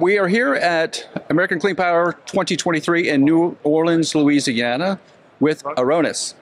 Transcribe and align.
We 0.00 0.18
are 0.18 0.28
here 0.28 0.54
at 0.54 1.08
American 1.30 1.58
Clean 1.58 1.74
Power 1.74 2.12
2023 2.26 3.08
in 3.08 3.24
New 3.24 3.56
Orleans, 3.62 4.14
Louisiana 4.14 5.00
with 5.40 5.64
Aerones. 5.78 6.34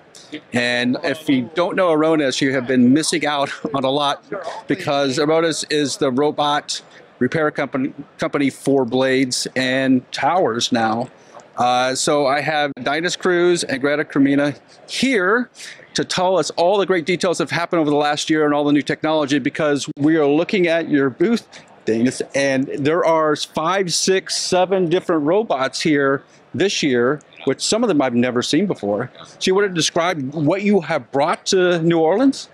And 0.52 0.96
if 1.04 1.28
you 1.28 1.48
don't 1.54 1.76
know 1.76 1.92
Aerones, 1.92 2.40
you 2.40 2.52
have 2.52 2.66
been 2.66 2.92
missing 2.92 3.24
out 3.26 3.52
on 3.72 3.84
a 3.84 3.90
lot 3.90 4.24
because 4.66 5.20
Aerones 5.20 5.64
is 5.70 5.98
the 5.98 6.10
robot 6.10 6.82
repair 7.20 7.50
company, 7.52 7.92
company 8.18 8.50
for 8.50 8.84
blades 8.84 9.46
and 9.54 10.10
towers 10.10 10.72
now. 10.72 11.08
Uh, 11.56 11.94
so 11.94 12.26
I 12.26 12.40
have 12.40 12.72
Dainis 12.80 13.16
Kruze 13.16 13.62
and 13.68 13.80
Greta 13.80 14.04
Krumina 14.04 14.58
here 14.90 15.48
to 15.94 16.04
tell 16.04 16.36
us 16.36 16.50
all 16.50 16.76
the 16.78 16.86
great 16.86 17.06
details 17.06 17.38
that 17.38 17.50
have 17.50 17.56
happened 17.56 17.80
over 17.80 17.90
the 17.90 17.96
last 17.96 18.28
year 18.28 18.44
and 18.44 18.52
all 18.52 18.64
the 18.64 18.72
new 18.72 18.82
technology 18.82 19.38
because 19.38 19.88
we 19.96 20.16
are 20.16 20.26
looking 20.26 20.66
at 20.66 20.88
your 20.88 21.08
booth 21.08 21.46
things. 21.84 22.22
And 22.34 22.66
there 22.66 23.04
are 23.04 23.36
five, 23.36 23.92
six, 23.92 24.36
seven 24.36 24.88
different 24.88 25.22
robots 25.24 25.80
here 25.80 26.22
this 26.54 26.82
year, 26.82 27.20
which 27.44 27.60
some 27.60 27.82
of 27.84 27.88
them 27.88 28.00
I've 28.00 28.14
never 28.14 28.42
seen 28.42 28.66
before. 28.66 29.10
So 29.24 29.38
you 29.42 29.54
want 29.54 29.68
to 29.68 29.74
describe 29.74 30.32
what 30.34 30.62
you 30.62 30.80
have 30.80 31.10
brought 31.10 31.46
to 31.46 31.80
New 31.82 31.98
Orleans? 31.98 32.48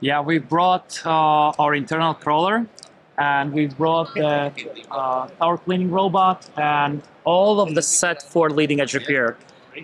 Yeah, 0.00 0.20
we 0.20 0.38
brought 0.38 1.00
uh, 1.04 1.52
our 1.58 1.74
internal 1.74 2.14
crawler 2.14 2.66
and 3.18 3.52
we 3.52 3.66
brought 3.66 4.12
the 4.14 4.52
uh, 4.90 5.28
tower 5.28 5.58
cleaning 5.58 5.90
robot 5.90 6.48
and 6.56 7.02
all 7.24 7.60
of 7.60 7.74
the 7.74 7.82
set 7.82 8.22
for 8.22 8.50
leading 8.50 8.80
edge 8.80 8.94
repair. 8.94 9.36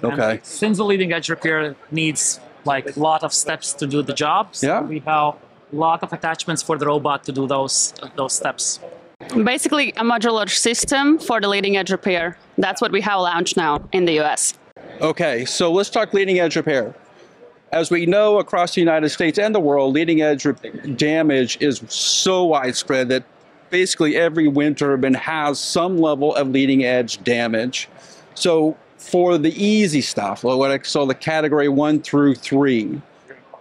Okay. 0.03 0.31
And 0.33 0.45
since 0.45 0.79
the 0.79 0.85
leading 0.85 1.13
edge 1.13 1.29
repair 1.29 1.77
needs 1.91 2.41
like 2.65 2.97
a 2.97 3.01
lot 3.01 3.23
of 3.23 3.33
steps 3.33 3.73
to 3.75 3.87
do 3.87 4.03
the 4.03 4.13
job, 4.13 4.57
so 4.57 4.67
Yeah. 4.67 4.81
we 4.81 4.99
have 5.01 5.35
lot 5.73 6.03
of 6.03 6.13
attachments 6.13 6.63
for 6.63 6.79
the 6.79 6.87
robot 6.87 7.25
to 7.25 7.33
do 7.33 7.47
those 7.47 7.95
those 8.17 8.33
steps. 8.33 8.81
Basically, 9.45 9.91
a 9.91 10.05
modular 10.05 10.49
system 10.49 11.19
for 11.19 11.41
the 11.41 11.49
leading 11.49 11.77
edge 11.77 11.91
repair. 11.91 12.39
That's 12.57 12.81
what 12.81 12.93
we 12.93 13.01
have 13.03 13.21
launched 13.21 13.57
now 13.57 13.81
in 13.93 14.05
the 14.05 14.21
US. 14.21 14.55
Okay, 15.01 15.45
so 15.45 15.71
let's 15.71 15.91
talk 15.91 16.15
leading 16.15 16.39
edge 16.39 16.57
repair. 16.57 16.95
As 17.71 17.91
we 17.91 18.07
know 18.07 18.39
across 18.39 18.75
the 18.75 18.81
United 18.81 19.11
States 19.11 19.39
and 19.39 19.55
the 19.55 19.61
world, 19.61 19.93
leading 19.93 20.23
edge 20.23 20.47
re- 20.47 20.55
damage 20.97 21.59
is 21.61 21.83
so 21.89 22.45
widespread 22.45 23.09
that 23.11 23.25
basically 23.71 24.17
every 24.17 24.49
wind 24.49 24.79
turbine 24.79 25.15
has 25.15 25.61
some 25.61 25.99
level 25.99 26.35
of 26.35 26.49
leading 26.49 26.85
edge 26.85 27.23
damage. 27.23 27.89
So 28.35 28.77
for 28.97 29.39
the 29.39 29.53
easy 29.63 30.01
stuff, 30.01 30.45
or 30.45 30.57
what 30.57 30.71
I 30.71 30.79
call 30.79 31.07
the 31.07 31.15
category 31.15 31.69
one 31.69 32.01
through 32.01 32.37
three, 32.37 33.01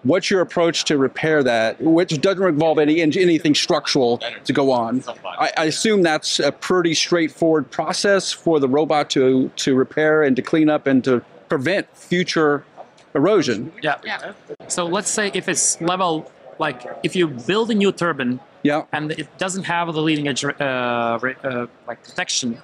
what's 0.08 0.30
your 0.32 0.42
approach 0.42 0.86
to 0.86 0.98
repair 0.98 1.44
that, 1.44 1.80
which 1.82 2.20
doesn't 2.22 2.44
involve 2.48 2.80
any 2.80 3.02
anything 3.02 3.56
structural 3.56 4.20
to 4.46 4.54
go 4.54 4.72
on? 4.72 5.04
I, 5.26 5.52
I 5.58 5.66
assume 5.66 6.02
that's 6.02 6.40
a 6.40 6.52
pretty 6.52 6.94
straightforward 6.94 7.70
process 7.72 8.32
for 8.32 8.60
the 8.60 8.68
robot 8.68 9.10
to 9.12 9.50
to 9.64 9.76
repair 9.76 10.24
and 10.24 10.36
to 10.36 10.42
clean 10.42 10.70
up 10.70 10.88
and 10.88 11.04
to 11.04 11.22
prevent 11.50 11.86
future 11.96 12.64
erosion. 13.14 13.72
Yeah. 13.82 13.96
Yeah. 14.04 14.34
So 14.68 14.86
let's 14.86 15.10
say 15.10 15.32
if 15.34 15.48
it's 15.50 15.80
level 15.82 16.32
like 16.60 16.80
if 17.04 17.16
you 17.16 17.28
build 17.28 17.70
a 17.72 17.76
new 17.76 17.92
turbine 17.92 18.40
Yeah. 18.64 18.84
and 18.92 19.12
it 19.12 19.28
doesn't 19.38 19.64
have 19.64 19.94
the 19.94 20.02
leading 20.02 20.28
edge 20.28 20.44
uh, 20.44 21.20
re- 21.22 21.36
uh, 21.44 21.68
like 21.88 22.04
protection. 22.04 22.60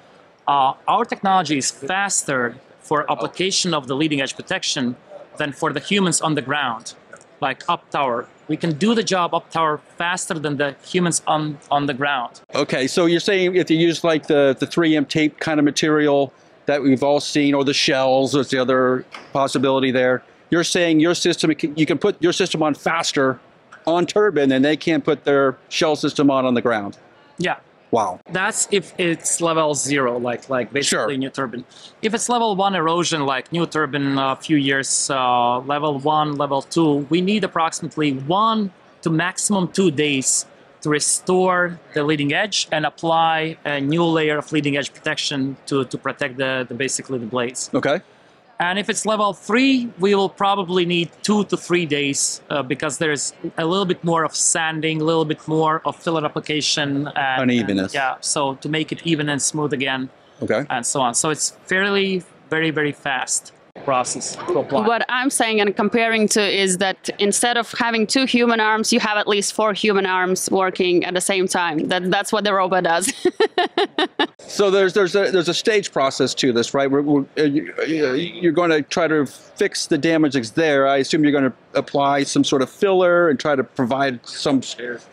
Uh, 0.48 0.74
our 0.88 1.06
technology 1.06 1.58
is 1.58 1.72
faster 1.72 2.56
for 2.82 3.10
application 3.10 3.74
of 3.74 3.88
the 3.88 3.96
leading 3.96 4.20
edge 4.20 4.36
protection 4.36 4.96
than 5.38 5.52
for 5.54 5.72
the 5.72 5.80
humans 5.80 6.20
on 6.22 6.36
the 6.36 6.42
ground, 6.42 6.96
like 7.44 7.64
up 7.70 7.88
tower. 7.92 8.28
We 8.48 8.58
can 8.58 8.72
do 8.78 8.96
the 8.96 9.04
job 9.04 9.36
up 9.36 9.52
tower 9.52 9.80
faster 9.98 10.34
than 10.34 10.58
the 10.58 10.76
humans 10.84 11.22
on, 11.28 11.60
on 11.70 11.86
the 11.86 11.94
ground. 11.94 12.42
Okay, 12.56 12.88
so 12.88 13.06
you're 13.06 13.20
saying 13.20 13.56
if 13.56 13.70
you 13.70 13.78
use 13.78 14.04
like 14.04 14.26
the, 14.26 14.56
the 14.60 14.66
3M 14.66 15.08
tape 15.08 15.40
kind 15.40 15.60
of 15.60 15.64
material 15.66 16.34
that 16.66 16.82
we've 16.82 17.04
all 17.04 17.20
seen, 17.20 17.54
or 17.54 17.64
the 17.64 17.74
shells, 17.74 18.34
is 18.36 18.50
the 18.50 18.58
other 18.58 19.06
possibility 19.34 19.92
there. 19.92 20.24
You're 20.50 20.64
saying 20.64 21.02
your 21.02 21.14
system, 21.14 21.52
you 21.76 21.86
can 21.86 21.98
put 21.98 22.22
your 22.22 22.34
system 22.34 22.64
on 22.64 22.74
faster 22.74 23.40
on 23.86 24.06
turbine 24.06 24.48
than 24.48 24.62
they 24.62 24.78
can 24.78 25.02
put 25.02 25.26
their 25.26 25.58
shell 25.68 25.98
system 25.98 26.32
on 26.32 26.46
on 26.46 26.54
the 26.54 26.62
ground. 26.62 26.98
Yeah, 27.38 27.58
Wow. 27.94 28.20
That's 28.32 28.68
if 28.72 28.86
it's 28.98 29.40
level 29.40 29.76
zero, 29.76 30.18
like 30.18 30.50
like 30.50 30.74
basically 30.74 31.14
Sure. 31.14 31.18
new 31.18 31.30
turbine. 31.30 31.64
If 32.02 32.16
it's 32.16 32.28
level 32.28 32.56
one 32.56 32.74
erosion, 32.74 33.22
like 33.34 33.54
new 33.54 33.68
turbine, 33.68 34.18
a 34.18 34.36
few 34.36 34.58
years, 34.58 34.90
uh, 35.12 35.60
level 35.60 36.00
one, 36.00 36.30
level 36.44 36.64
two, 36.64 37.06
we 37.14 37.22
need 37.22 37.44
approximately 37.44 38.10
one 38.14 38.72
to 39.04 39.10
maximum 39.12 39.68
two 39.68 39.92
days 39.92 40.48
to 40.82 40.90
restore 40.90 41.80
the 41.94 42.04
leading 42.04 42.34
edge 42.34 42.68
and 42.72 42.84
apply 42.86 43.58
a 43.64 43.80
new 43.80 44.04
layer 44.04 44.38
of 44.40 44.52
leading 44.52 44.76
edge 44.76 44.92
protection 44.92 45.56
to, 45.68 45.86
to 45.86 45.98
protect 45.98 46.38
the, 46.38 46.66
the 46.68 46.74
basically 46.74 47.20
the 47.20 47.26
blades. 47.26 47.70
Okay. 47.74 48.02
And 48.64 48.80
if 48.80 48.90
it's 48.90 49.06
level 49.06 49.34
three, 49.34 49.90
we 50.00 50.16
will 50.16 50.30
probably 50.30 50.86
need 50.86 51.10
two 51.22 51.44
to 51.46 51.58
three 51.58 51.86
days 51.86 52.42
uh, 52.50 52.64
because 52.64 52.98
there's 52.98 53.34
a 53.58 53.66
little 53.66 53.86
bit 53.86 54.02
more 54.04 54.24
of 54.24 54.34
sanding, 54.36 55.02
a 55.02 55.04
little 55.04 55.26
bit 55.26 55.46
more 55.48 55.82
of 55.86 55.96
filler 55.98 56.24
application, 56.26 57.08
and, 57.16 57.52
Unevenness. 57.52 57.92
and, 57.92 57.94
yeah, 57.94 58.16
so 58.22 58.56
to 58.64 58.70
make 58.70 58.92
it 58.94 59.00
even 59.06 59.28
and 59.30 59.42
smooth 59.42 59.74
again, 59.74 60.10
Okay. 60.42 60.66
and 60.70 60.86
so 60.86 61.02
on. 61.02 61.14
So 61.14 61.30
it's 61.30 61.52
fairly, 61.66 62.24
very, 62.50 62.72
very 62.72 62.92
fast 62.94 63.52
process 63.84 64.36
to 64.36 64.60
apply. 64.60 64.88
What 64.88 65.06
I'm 65.10 65.30
saying 65.30 65.62
and 65.62 65.76
comparing 65.76 66.28
to 66.30 66.42
is 66.42 66.78
that 66.80 67.10
instead 67.20 67.58
of 67.58 67.72
having 67.78 68.08
two 68.08 68.26
human 68.26 68.60
arms, 68.60 68.92
you 68.94 69.00
have 69.00 69.18
at 69.18 69.28
least 69.28 69.54
four 69.54 69.74
human 69.74 70.06
arms 70.06 70.50
working 70.52 71.04
at 71.06 71.14
the 71.14 71.22
same 71.22 71.48
time. 71.48 71.88
That, 71.90 72.10
that's 72.12 72.32
what 72.32 72.44
the 72.44 72.54
robot 72.54 72.84
does. 72.84 73.12
So 74.46 74.70
there's 74.70 74.94
there's 74.94 75.16
a 75.16 75.32
there's 75.32 75.48
a 75.48 75.54
stage 75.54 75.92
process 75.92 76.34
to 76.36 76.52
this, 76.52 76.74
right? 76.74 76.92
We're, 76.92 77.02
we're, 77.02 77.26
uh, 77.38 77.44
you- 77.44 77.74
uh, 77.80 77.84
you're 78.14 78.52
going 78.52 78.72
to 78.72 78.82
try 78.82 79.08
to 79.08 79.26
fix 79.26 79.88
the 79.88 79.98
damage 79.98 80.34
that's 80.34 80.52
there. 80.52 80.88
I 80.88 80.98
assume 80.98 81.24
you're 81.24 81.32
going 81.32 81.46
to 81.50 81.54
apply 81.74 82.24
some 82.24 82.44
sort 82.44 82.62
of 82.62 82.70
filler 82.70 83.30
and 83.30 83.40
try 83.40 83.56
to 83.56 83.64
provide 83.64 84.26
some 84.28 84.60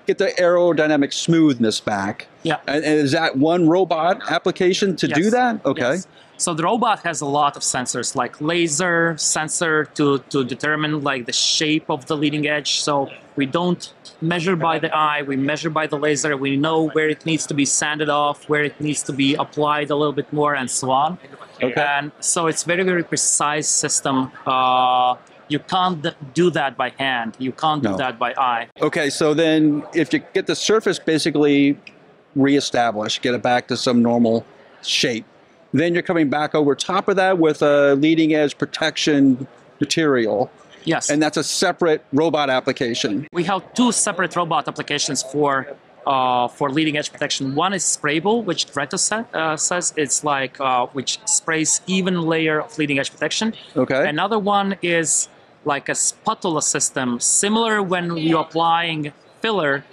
get 0.07 0.19
the 0.19 0.33
aerodynamic 0.39 1.13
smoothness 1.13 1.81
back. 1.81 2.27
Yeah. 2.43 2.59
And, 2.67 2.85
and 2.85 2.99
is 2.99 3.13
that 3.13 3.37
one 3.37 3.69
robot 3.69 4.21
application 4.31 4.97
to 4.97 5.09
do 5.09 5.31
that? 5.31 5.65
Okay. 5.65 5.81
Yes. 5.93 6.07
So 6.41 6.55
the 6.55 6.63
robot 6.63 7.01
has 7.01 7.21
a 7.21 7.27
lot 7.27 7.55
of 7.55 7.63
sensors, 7.63 8.17
like 8.17 8.41
laser 8.41 9.15
sensor 9.19 9.85
to, 9.97 10.21
to 10.31 10.43
determine 10.43 11.03
like 11.03 11.27
the 11.27 11.35
shape 11.35 11.91
of 11.91 12.07
the 12.07 12.17
leading 12.17 12.47
edge. 12.49 12.81
So 12.81 13.11
we 13.37 13.45
don't 13.45 13.93
measure 14.23 14.57
by 14.57 14.79
the 14.79 14.91
eye, 14.97 15.21
we 15.21 15.37
measure 15.37 15.69
by 15.69 15.87
the 15.87 15.99
laser. 15.99 16.35
We 16.39 16.57
know 16.57 16.89
where 16.89 17.11
it 17.11 17.27
needs 17.27 17.45
to 17.49 17.53
be 17.53 17.67
sanded 17.67 18.09
off, 18.09 18.49
where 18.49 18.65
it 18.65 18.81
needs 18.81 19.03
to 19.03 19.13
be 19.13 19.35
applied 19.35 19.91
a 19.91 19.97
little 19.97 20.15
bit 20.15 20.33
more, 20.33 20.55
and 20.55 20.71
so 20.71 20.91
on. 20.91 21.19
Okay. 21.63 21.79
And 21.79 22.11
so 22.21 22.47
it's 22.47 22.63
very 22.63 22.85
very 22.85 23.05
precise 23.05 23.69
system. 23.69 24.33
Uh, 24.47 25.17
you 25.49 25.59
can't 25.59 26.07
do 26.33 26.49
that 26.53 26.75
by 26.79 26.89
hand. 26.97 27.37
You 27.39 27.53
can't 27.53 27.83
do 27.83 27.91
No. 27.91 27.97
that 27.99 28.19
by 28.19 28.33
eye. 28.39 28.69
Okay. 28.81 29.11
So 29.11 29.35
then, 29.35 29.85
if 29.95 30.11
you 30.15 30.21
get 30.33 30.47
the 30.47 30.57
surface 30.57 30.99
basically 30.99 31.77
reestablished, 32.35 33.21
get 33.21 33.35
it 33.35 33.43
back 33.43 33.69
to 33.69 33.77
some 33.77 34.01
normal 34.01 34.47
shape, 34.83 35.27
then 35.73 35.95
you're 35.95 36.03
coming 36.03 36.29
back 36.29 36.55
over 36.55 36.75
top 36.75 37.09
of 37.09 37.17
that 37.17 37.39
with 37.39 37.63
a 37.63 37.95
leading 37.95 38.35
edge 38.35 38.57
protection 38.59 39.47
material. 39.81 40.51
Yes. 40.85 41.11
and 41.11 41.23
that's 41.23 41.37
a 41.37 41.45
separate 41.45 42.03
robot 42.11 42.49
application. 42.49 43.27
We 43.33 43.45
have 43.45 43.75
two 43.75 43.93
separate 43.93 44.35
robot 44.35 44.67
applications 44.67 45.23
for 45.23 45.67
uh, 46.07 46.49
for 46.49 46.71
leading 46.71 46.97
edge 46.97 47.13
protection. 47.13 47.55
One 47.55 47.75
is 47.75 47.85
sprayable, 47.85 48.43
which 48.45 48.73
Greta 48.73 48.97
sa- 48.97 49.25
uh, 49.35 49.59
says 49.59 49.93
it's 49.99 50.25
like 50.25 50.59
uh, 50.59 50.87
which 50.87 51.19
sprays 51.27 51.83
even 51.87 52.23
layer 52.23 52.63
of 52.63 52.79
leading 52.79 52.99
edge 52.99 53.11
protection. 53.13 53.53
Okay. 53.77 54.09
Another 54.09 54.39
one 54.39 54.77
is 54.81 55.29
like 55.67 55.91
a 55.91 55.95
spatula 55.95 56.63
system, 56.63 57.21
similar 57.21 57.83
when 57.83 58.17
you're 58.17 58.41
applying 58.41 59.13
filler, 59.43 59.85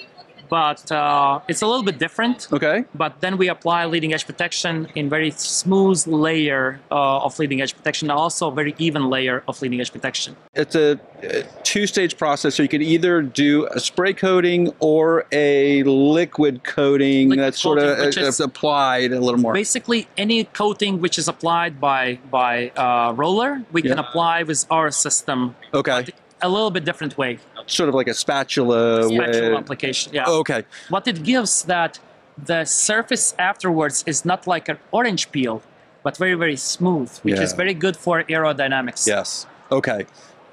but 0.49 0.91
uh, 0.91 1.39
it's 1.47 1.61
a 1.61 1.67
little 1.67 1.83
bit 1.83 1.99
different. 1.99 2.47
Okay. 2.51 2.85
But 2.95 3.21
then 3.21 3.37
we 3.37 3.49
apply 3.49 3.85
leading 3.85 4.13
edge 4.13 4.25
protection 4.25 4.87
in 4.95 5.09
very 5.09 5.31
smooth 5.31 6.05
layer 6.07 6.79
uh, 6.91 7.25
of 7.25 7.37
leading 7.39 7.61
edge 7.61 7.75
protection, 7.75 8.09
also 8.09 8.49
very 8.51 8.75
even 8.77 9.09
layer 9.09 9.43
of 9.47 9.61
leading 9.61 9.79
edge 9.79 9.91
protection. 9.91 10.35
It's 10.53 10.75
a, 10.75 10.99
a 11.23 11.43
two-stage 11.63 12.17
process. 12.17 12.55
So 12.55 12.63
you 12.63 12.69
can 12.69 12.81
either 12.81 13.21
do 13.21 13.67
a 13.67 13.79
spray 13.79 14.13
coating 14.13 14.73
or 14.79 15.25
a 15.31 15.83
liquid 15.83 16.63
coating 16.63 17.29
Liquid 17.29 17.39
that's 17.45 17.59
sort 17.59 17.79
of 17.79 17.97
coating, 17.97 18.05
which 18.05 18.17
uh, 18.17 18.21
is- 18.21 18.39
applied 18.39 19.11
a 19.11 19.19
little 19.19 19.39
more. 19.39 19.53
Basically, 19.53 20.07
any 20.17 20.45
coating 20.45 21.01
which 21.01 21.17
is 21.17 21.27
applied 21.27 21.79
by 21.79 22.19
by 22.31 22.69
uh, 22.69 23.13
roller, 23.13 23.61
we 23.71 23.81
can 23.81 23.99
apply 23.99 24.43
with 24.43 24.65
our 24.69 24.91
system 24.91 25.55
Okay. 25.73 26.05
A 26.41 26.49
little 26.49 26.71
bit 26.71 26.85
different 26.85 27.17
way. 27.17 27.39
Sort 27.65 27.89
of 27.89 27.95
like 27.95 28.07
a 28.07 28.13
spatula. 28.13 29.03
Spatula 29.03 29.51
way. 29.51 29.57
application, 29.57 30.13
yeah. 30.13 30.25
Oh, 30.27 30.39
okay. 30.39 30.63
What 30.89 31.07
it 31.07 31.23
gives 31.23 31.63
that 31.63 31.99
the 32.45 32.65
surface 32.65 33.35
afterwards 33.39 34.03
is 34.05 34.23
not 34.23 34.47
like 34.47 34.69
an 34.69 34.77
orange 34.91 35.31
peel, 35.31 35.61
but 36.03 36.17
very 36.17 36.35
very 36.35 36.55
smooth, 36.55 37.15
which 37.19 37.39
is 37.39 37.53
very 37.53 37.73
good 37.73 37.97
for 37.97 38.23
aerodynamics. 38.23 39.07
Yes. 39.07 39.47
Okay. 39.71 40.05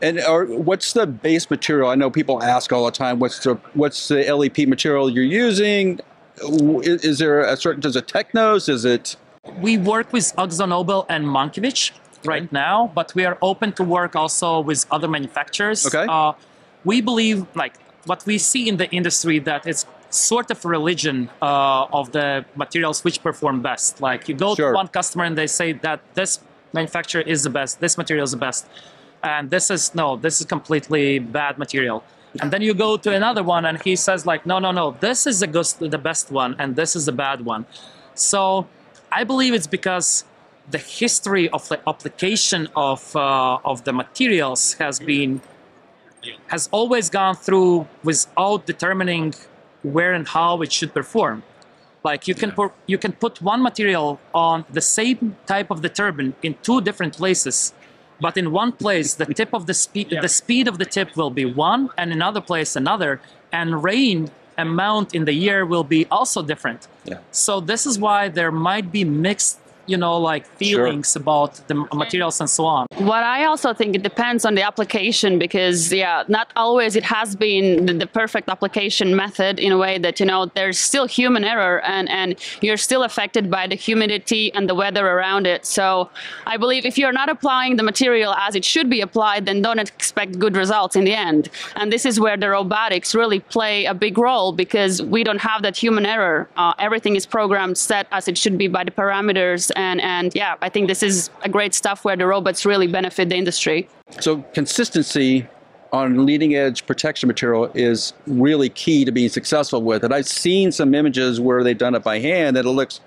And 0.02 0.20
are, 0.20 0.44
what's 0.44 0.92
the 0.92 1.06
base 1.06 1.48
material? 1.50 1.88
I 1.88 1.94
know 1.94 2.10
people 2.10 2.42
ask 2.42 2.72
all 2.72 2.84
the 2.84 2.90
time, 2.90 3.18
what's 3.18 3.38
the 3.40 3.54
what's 3.74 4.08
the 4.08 4.24
LEP 4.32 4.66
material 4.68 5.08
you're 5.10 5.24
using? 5.24 6.00
is, 6.42 7.04
is 7.04 7.18
there 7.18 7.40
a 7.40 7.56
certain? 7.56 7.80
Does 7.80 7.96
it 7.96 8.08
Technos? 8.08 8.68
Is 8.68 8.84
it? 8.84 9.16
We 9.60 9.76
work 9.76 10.12
with 10.12 10.34
AkzoNobel 10.36 11.06
and 11.08 11.26
Mankiewicz 11.26 11.92
right 12.26 12.50
now, 12.52 12.90
but 12.94 13.14
we 13.14 13.24
are 13.24 13.38
open 13.42 13.72
to 13.72 13.84
work 13.84 14.16
also 14.16 14.60
with 14.60 14.86
other 14.90 15.08
manufacturers. 15.08 15.86
Okay. 15.86 16.06
Uh, 16.08 16.32
we 16.84 17.00
believe, 17.00 17.46
like 17.54 17.74
what 18.06 18.24
we 18.26 18.38
see 18.38 18.68
in 18.68 18.76
the 18.76 18.90
industry, 18.90 19.38
that 19.40 19.66
it's 19.66 19.86
sort 20.10 20.50
of 20.50 20.64
religion 20.64 21.28
uh, 21.42 21.86
of 21.92 22.12
the 22.12 22.44
materials 22.56 23.02
which 23.04 23.22
perform 23.22 23.62
best. 23.62 24.00
Like 24.00 24.28
you 24.28 24.34
go 24.34 24.54
Sure. 24.54 24.70
to 24.70 24.74
one 24.76 24.88
customer 24.88 25.24
and 25.24 25.36
they 25.36 25.46
say 25.46 25.72
that 25.72 26.00
this 26.14 26.40
manufacturer 26.72 27.22
is 27.22 27.42
the 27.42 27.50
best, 27.50 27.80
this 27.80 27.96
material 27.98 28.24
is 28.24 28.30
the 28.30 28.36
best, 28.36 28.66
and 29.22 29.50
this 29.50 29.70
is 29.70 29.94
no, 29.94 30.16
this 30.16 30.40
is 30.40 30.46
completely 30.46 31.18
bad 31.18 31.58
material. 31.58 32.04
And 32.40 32.50
then 32.52 32.62
you 32.62 32.74
go 32.74 32.96
to 32.96 33.14
another 33.14 33.44
one 33.44 33.64
and 33.64 33.80
he 33.82 33.94
says 33.96 34.26
like, 34.26 34.44
no, 34.44 34.58
no, 34.58 34.72
no, 34.72 34.96
this 35.00 35.26
is 35.26 35.40
the 35.40 35.46
the 35.88 35.98
best 35.98 36.30
one, 36.30 36.56
and 36.58 36.76
this 36.76 36.96
is 36.96 37.06
the 37.06 37.12
bad 37.12 37.44
one. 37.44 37.64
So 38.14 38.66
I 39.12 39.24
believe 39.24 39.54
it's 39.54 39.68
because 39.68 40.24
the 40.70 40.78
history 40.78 41.48
of 41.50 41.68
the 41.68 41.78
application 41.88 42.68
of 42.74 43.14
uh, 43.16 43.58
of 43.64 43.84
the 43.84 43.92
materials 43.92 44.74
has 44.74 44.98
been 44.98 45.40
has 46.46 46.68
always 46.72 47.10
gone 47.10 47.36
through 47.36 47.86
without 48.02 48.66
determining 48.66 49.34
where 49.82 50.14
and 50.14 50.26
how 50.28 50.62
it 50.62 50.72
should 50.72 50.94
perform. 50.94 51.42
Like 52.02 52.28
you 52.28 52.34
can 52.34 52.52
put 52.52 52.72
you 52.86 52.98
can 52.98 53.12
put 53.12 53.40
one 53.40 53.62
material 53.62 54.20
on 54.34 54.64
the 54.70 54.80
same 54.80 55.36
type 55.46 55.70
of 55.70 55.82
the 55.82 55.88
turbine 55.88 56.34
in 56.42 56.54
two 56.62 56.80
different 56.80 57.16
places, 57.16 57.72
but 58.20 58.36
in 58.36 58.52
one 58.52 58.72
place 58.72 59.14
the 59.14 59.26
tip 59.26 59.54
of 59.54 59.66
the 59.66 59.74
speed 59.74 60.10
the 60.10 60.28
speed 60.28 60.68
of 60.68 60.78
the 60.78 60.84
tip 60.84 61.16
will 61.16 61.30
be 61.30 61.44
one, 61.44 61.90
and 61.96 62.10
in 62.12 62.18
another 62.18 62.40
place 62.40 62.76
another, 62.76 63.20
and 63.52 63.82
rain 63.82 64.30
amount 64.58 65.14
in 65.14 65.24
the 65.24 65.32
year 65.32 65.64
will 65.66 65.84
be 65.84 66.06
also 66.10 66.42
different. 66.42 66.86
Yeah. 67.04 67.18
So 67.30 67.60
this 67.60 67.86
is 67.86 67.98
why 67.98 68.28
there 68.28 68.52
might 68.52 68.92
be 68.92 69.04
mixed, 69.04 69.58
you 69.86 69.96
know, 69.96 70.18
like 70.18 70.46
feelings 70.46 71.16
about 71.16 71.60
the 71.68 71.74
materials 71.94 72.40
and 72.40 72.48
so 72.48 72.64
on. 72.64 72.86
What 72.98 73.22
I 73.22 73.44
also 73.44 73.74
think 73.74 73.94
it 73.94 74.02
depends 74.02 74.44
on 74.44 74.54
the 74.54 74.62
application 74.62 75.38
because 75.38 75.92
yeah, 75.92 76.24
not 76.28 76.48
always 76.56 76.96
it 76.96 77.04
has 77.04 77.36
been 77.36 77.86
the, 77.86 77.94
the 77.94 78.06
perfect 78.06 78.48
application 78.48 79.14
method 79.14 79.58
in 79.58 79.72
a 79.72 79.78
way 79.78 79.98
that 79.98 80.20
you 80.20 80.26
know 80.26 80.46
there's 80.46 80.78
still 80.78 81.06
human 81.06 81.44
error 81.44 81.80
and 81.82 82.08
and 82.08 82.36
you're 82.60 82.76
still 82.76 83.02
affected 83.02 83.50
by 83.50 83.66
the 83.66 83.74
humidity 83.74 84.52
and 84.54 84.68
the 84.68 84.74
weather 84.74 85.06
around 85.06 85.46
it. 85.46 85.66
So 85.66 86.10
I 86.46 86.56
believe 86.56 86.86
if 86.86 86.96
you're 86.98 87.12
not 87.12 87.28
applying 87.28 87.76
the 87.76 87.82
material 87.82 88.34
as 88.34 88.54
it 88.54 88.64
should 88.64 88.88
be 88.88 89.00
applied, 89.00 89.46
then 89.46 89.62
don't 89.62 89.78
expect 89.78 90.38
good 90.38 90.56
results 90.56 90.96
in 90.96 91.04
the 91.04 91.14
end. 91.14 91.48
And 91.76 91.92
this 91.92 92.04
is 92.06 92.18
where 92.18 92.36
the 92.36 92.48
robotics 92.50 93.14
really 93.14 93.40
play 93.40 93.84
a 93.84 93.94
big 93.94 94.18
role 94.18 94.52
because 94.52 95.02
we 95.02 95.24
don't 95.24 95.40
have 95.40 95.62
that 95.62 95.76
human 95.76 96.06
error. 96.06 96.48
Uh, 96.56 96.74
everything 96.78 97.16
is 97.16 97.26
programmed 97.26 97.78
set 97.78 98.06
as 98.12 98.28
it 98.28 98.38
should 98.38 98.56
be 98.56 98.68
by 98.68 98.84
the 98.84 98.90
parameters 98.90 99.70
and 99.76 100.00
and 100.00 100.34
yeah, 100.34 100.56
I 100.62 100.68
think 100.68 100.88
this 100.88 101.02
is 101.02 101.30
a 101.42 101.48
great 101.48 101.74
stuff 101.74 102.04
where 102.04 102.16
the 102.16 102.26
robots 102.26 102.64
really 102.64 102.86
benefit 102.86 103.28
the 103.28 103.36
industry. 103.36 103.88
So 104.20 104.42
consistency 104.54 105.46
on 105.92 106.26
leading 106.26 106.56
edge 106.56 106.86
protection 106.86 107.28
material 107.28 107.70
is 107.74 108.12
really 108.26 108.68
key 108.68 109.04
to 109.04 109.12
being 109.12 109.28
successful 109.28 109.80
with 109.82 110.02
it. 110.02 110.12
I've 110.12 110.26
seen 110.26 110.72
some 110.72 110.94
images 110.94 111.40
where 111.40 111.62
they've 111.62 111.78
done 111.78 111.94
it 111.94 112.02
by 112.02 112.18
hand 112.18 112.56
and 112.56 112.66
it 112.66 112.70
looks 112.70 113.00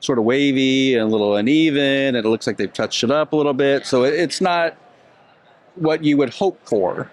sort 0.00 0.18
of 0.18 0.24
wavy 0.24 0.94
and 0.94 1.04
a 1.04 1.06
little 1.06 1.34
uneven 1.34 2.14
and 2.14 2.16
it 2.16 2.28
looks 2.28 2.46
like 2.46 2.58
they've 2.58 2.72
touched 2.72 3.02
it 3.02 3.10
up 3.10 3.32
a 3.32 3.36
little 3.36 3.54
bit. 3.54 3.86
So 3.86 4.04
it's 4.04 4.42
not 4.42 4.76
what 5.76 6.04
you 6.04 6.18
would 6.18 6.30
hope 6.30 6.60
for. 6.66 7.10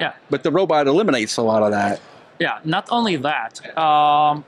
Yeah. 0.00 0.14
But 0.30 0.42
the 0.42 0.50
robot 0.50 0.86
eliminates 0.86 1.36
a 1.36 1.42
lot 1.42 1.62
of 1.62 1.70
that. 1.72 2.00
Yeah, 2.40 2.58
not 2.64 2.88
only 2.90 3.16
that, 3.16 3.78
um, 3.78 4.44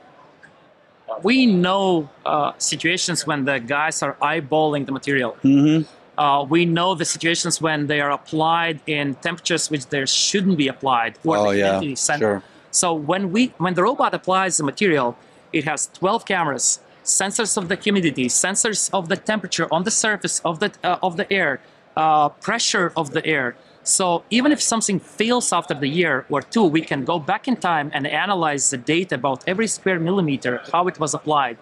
we 1.22 1.46
know 1.46 2.08
uh, 2.24 2.52
situations 2.58 3.26
when 3.26 3.44
the 3.44 3.58
guys 3.58 4.02
are 4.02 4.14
eyeballing 4.22 4.86
the 4.86 4.92
material. 4.92 5.36
Mm-hmm. 5.42 5.88
Uh, 6.18 6.42
we 6.44 6.64
know 6.64 6.94
the 6.94 7.04
situations 7.04 7.60
when 7.60 7.86
they 7.86 8.00
are 8.00 8.10
applied 8.10 8.80
in 8.86 9.14
temperatures 9.16 9.70
which 9.70 9.86
they 9.88 10.04
shouldn't 10.06 10.56
be 10.56 10.68
applied. 10.68 11.18
or 11.24 11.36
Oh 11.36 11.52
the 11.52 11.58
yeah, 11.58 11.94
center. 11.94 12.40
sure. 12.40 12.42
So 12.70 12.94
when 12.94 13.32
we 13.32 13.52
when 13.58 13.74
the 13.74 13.82
robot 13.82 14.14
applies 14.14 14.56
the 14.56 14.64
material, 14.64 15.16
it 15.52 15.64
has 15.64 15.88
12 15.94 16.24
cameras, 16.26 16.80
sensors 17.04 17.56
of 17.56 17.68
the 17.68 17.76
humidity, 17.76 18.26
sensors 18.26 18.90
of 18.92 19.08
the 19.08 19.16
temperature 19.16 19.68
on 19.72 19.84
the 19.84 19.90
surface 19.90 20.40
of 20.44 20.60
the 20.60 20.72
uh, 20.82 20.98
of 21.02 21.16
the 21.16 21.30
air, 21.32 21.60
uh, 21.96 22.28
pressure 22.30 22.92
of 22.96 23.10
the 23.12 23.24
air. 23.24 23.56
So 23.86 24.24
even 24.30 24.50
if 24.52 24.60
something 24.60 24.98
fails 24.98 25.52
after 25.52 25.72
the 25.74 25.86
year 25.86 26.26
or 26.28 26.42
two, 26.42 26.64
we 26.64 26.80
can 26.82 27.04
go 27.04 27.18
back 27.20 27.46
in 27.46 27.56
time 27.56 27.90
and 27.94 28.04
analyze 28.06 28.68
the 28.70 28.76
data 28.78 29.14
about 29.14 29.44
every 29.46 29.68
square 29.68 30.00
millimeter, 30.00 30.60
how 30.72 30.88
it 30.88 30.98
was 30.98 31.14
applied, 31.14 31.56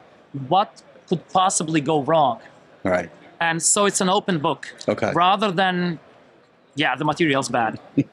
what 0.49 0.83
could 1.09 1.23
possibly 1.29 1.83
go 1.83 2.03
wrong, 2.03 2.41
Right. 2.83 3.11
and 3.41 3.63
so 3.63 3.85
it's 3.85 4.01
an 4.01 4.09
open 4.09 4.39
book. 4.39 4.67
Okay. 4.89 5.13
Rather 5.15 5.53
than, 5.53 5.99
yeah, 6.77 6.97
the 6.97 7.05
material's 7.05 7.49
bad. 7.49 7.79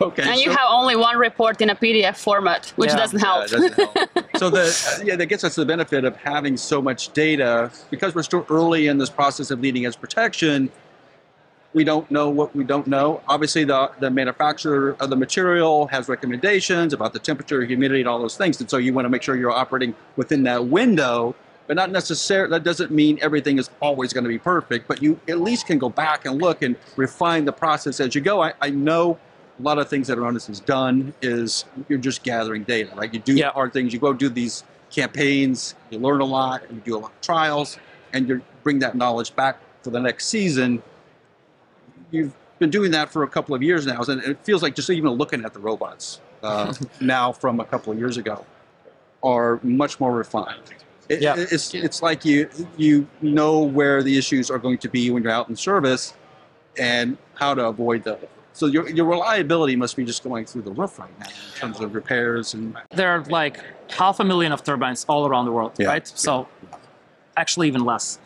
Okay. 0.00 0.22
And 0.22 0.40
you 0.40 0.48
have 0.50 0.68
only 0.70 0.96
one 0.96 1.18
report 1.18 1.60
in 1.60 1.68
a 1.68 1.74
PDF 1.74 2.16
format, 2.16 2.72
which 2.76 2.88
Yeah. 2.88 2.96
doesn't 2.96 3.18
help. 3.18 3.44
it 3.44 3.50
doesn't 3.50 3.74
help. 3.74 3.98
so 4.38 4.48
the 4.48 4.62
uh, 4.62 5.04
yeah, 5.04 5.14
that 5.16 5.26
gets 5.26 5.44
us 5.44 5.56
the 5.56 5.66
benefit 5.66 6.06
of 6.06 6.16
having 6.16 6.56
so 6.56 6.80
much 6.80 7.12
data 7.12 7.70
because 7.90 8.14
we're 8.14 8.22
still 8.22 8.46
early 8.48 8.86
in 8.86 8.96
this 8.96 9.10
process 9.10 9.50
of 9.50 9.60
leading 9.60 9.84
edge 9.84 10.00
protection. 10.00 10.70
We 11.78 11.84
don't 11.84 12.10
know 12.10 12.28
what 12.28 12.56
we 12.56 12.64
don't 12.64 12.88
know. 12.88 13.20
Obviously, 13.28 13.62
the 13.62 13.88
the 14.00 14.10
manufacturer 14.10 14.96
of 14.98 15.10
the 15.10 15.14
material 15.14 15.86
has 15.86 16.08
recommendations 16.08 16.92
about 16.92 17.12
the 17.12 17.20
temperature, 17.20 17.64
humidity, 17.64 18.00
and 18.00 18.08
all 18.08 18.18
those 18.18 18.36
things, 18.36 18.60
and 18.60 18.68
so 18.68 18.78
you 18.78 18.92
want 18.92 19.04
to 19.04 19.08
make 19.08 19.22
sure 19.22 19.36
you're 19.36 19.52
operating 19.52 19.94
within 20.16 20.42
that 20.42 20.64
window. 20.66 21.36
But 21.68 21.76
not 21.76 21.92
necessarily. 21.92 22.50
That 22.50 22.64
doesn't 22.64 22.90
mean 22.90 23.20
everything 23.22 23.58
is 23.60 23.70
always 23.78 24.12
going 24.12 24.24
to 24.24 24.28
be 24.28 24.40
perfect. 24.40 24.88
But 24.88 25.00
you 25.00 25.20
at 25.28 25.40
least 25.40 25.66
can 25.68 25.78
go 25.78 25.88
back 25.88 26.26
and 26.26 26.42
look 26.42 26.62
and 26.62 26.74
refine 26.96 27.44
the 27.44 27.52
process 27.52 28.00
as 28.00 28.12
you 28.12 28.22
go. 28.22 28.42
I, 28.42 28.54
I 28.60 28.70
know 28.70 29.16
a 29.60 29.62
lot 29.62 29.78
of 29.78 29.88
things 29.88 30.08
that 30.08 30.18
Aerones 30.18 30.48
has 30.48 30.58
done 30.58 31.14
is 31.22 31.64
you're 31.88 32.00
just 32.00 32.24
gathering 32.24 32.64
data, 32.64 32.90
right? 32.96 33.14
You 33.14 33.20
do 33.20 33.34
Yeah. 33.34 33.50
hard 33.52 33.72
things. 33.72 33.92
You 33.92 34.00
go 34.00 34.12
do 34.12 34.28
these 34.28 34.64
campaigns. 34.90 35.76
You 35.90 36.00
learn 36.00 36.20
a 36.22 36.24
lot. 36.24 36.62
You 36.72 36.80
do 36.84 36.96
a 36.96 36.98
lot 36.98 37.12
of 37.12 37.20
trials, 37.20 37.78
and 38.12 38.28
you 38.28 38.42
bring 38.64 38.80
that 38.80 38.96
knowledge 38.96 39.36
back 39.36 39.60
for 39.84 39.90
the 39.90 40.00
next 40.00 40.26
season. 40.26 40.82
You've 42.10 42.34
been 42.58 42.70
doing 42.70 42.90
that 42.92 43.10
for 43.10 43.22
a 43.22 43.28
couple 43.28 43.54
of 43.54 43.62
years 43.62 43.86
now, 43.86 44.00
and 44.02 44.22
it 44.22 44.38
feels 44.44 44.62
like 44.62 44.74
just 44.74 44.90
even 44.90 45.10
looking 45.12 45.44
at 45.44 45.52
the 45.52 45.60
robots 45.60 46.20
uh, 46.42 46.72
now 47.00 47.32
from 47.32 47.60
a 47.60 47.64
couple 47.64 47.92
of 47.92 47.98
years 47.98 48.16
ago 48.16 48.44
are 49.22 49.58
much 49.62 49.98
more 50.00 50.12
refined. 50.12 50.62
It, 51.08 51.22
Yeah. 51.22 51.34
It's 51.38 51.74
it's 51.74 52.02
like 52.02 52.24
you 52.24 52.48
you 52.76 53.06
know 53.22 53.60
where 53.60 54.02
the 54.02 54.16
issues 54.18 54.50
are 54.50 54.58
going 54.58 54.78
to 54.78 54.88
be 54.88 55.10
when 55.10 55.22
you're 55.22 55.32
out 55.32 55.48
in 55.48 55.56
service, 55.56 56.14
and 56.78 57.16
how 57.34 57.54
to 57.54 57.66
avoid 57.66 58.04
them. 58.04 58.18
So 58.52 58.66
your, 58.66 58.88
your 58.88 59.06
reliability 59.06 59.76
must 59.76 59.94
be 59.94 60.04
just 60.04 60.24
going 60.24 60.44
through 60.44 60.62
the 60.62 60.72
roof 60.72 60.98
right 60.98 61.16
now 61.20 61.26
in 61.26 61.60
terms 61.60 61.80
of 61.80 61.94
repairs 61.94 62.54
and 62.54 62.76
there 62.90 63.08
are 63.10 63.22
like 63.26 63.60
half 63.92 64.18
a 64.18 64.24
million 64.24 64.50
of 64.50 64.64
turbines 64.64 65.06
all 65.08 65.28
around 65.28 65.44
the 65.44 65.52
world, 65.52 65.72
Yeah. 65.78 65.86
right? 65.86 66.06
So 66.08 66.48
actually 67.36 67.68
even 67.68 67.84
less. 67.84 68.18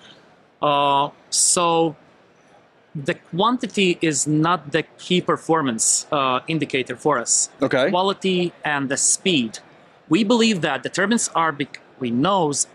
Uh, 0.63 1.11
so 1.29 1.95
the 2.95 3.15
quantity 3.15 3.99
is 4.03 4.27
not 4.27 4.73
the 4.73 4.83
key 4.99 5.21
performance 5.21 6.07
uh, 6.13 6.41
indicator 6.49 6.97
for 6.97 7.19
us. 7.19 7.49
okay. 7.63 7.89
Quality 7.91 8.53
and 8.65 8.89
the 8.89 8.97
speed. 8.97 9.59
We 10.09 10.25
believe 10.25 10.61
that 10.61 10.83
the 10.83 10.91
turbines 10.91 11.29
are. 11.35 11.53
Bec- 11.53 11.81
we 11.99 12.11
knows 12.11 12.67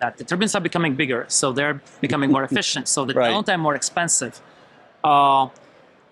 that 0.00 0.18
the 0.18 0.24
turbines 0.24 0.54
are 0.54 0.60
becoming 0.60 0.94
bigger, 0.94 1.24
so 1.28 1.52
they're 1.52 1.80
becoming 2.00 2.30
more 2.30 2.44
efficient. 2.50 2.86
So 2.88 3.04
the 3.04 3.14
Right. 3.14 3.30
downtime 3.32 3.60
more 3.60 3.74
expensive. 3.74 4.40
Uh, 5.02 5.48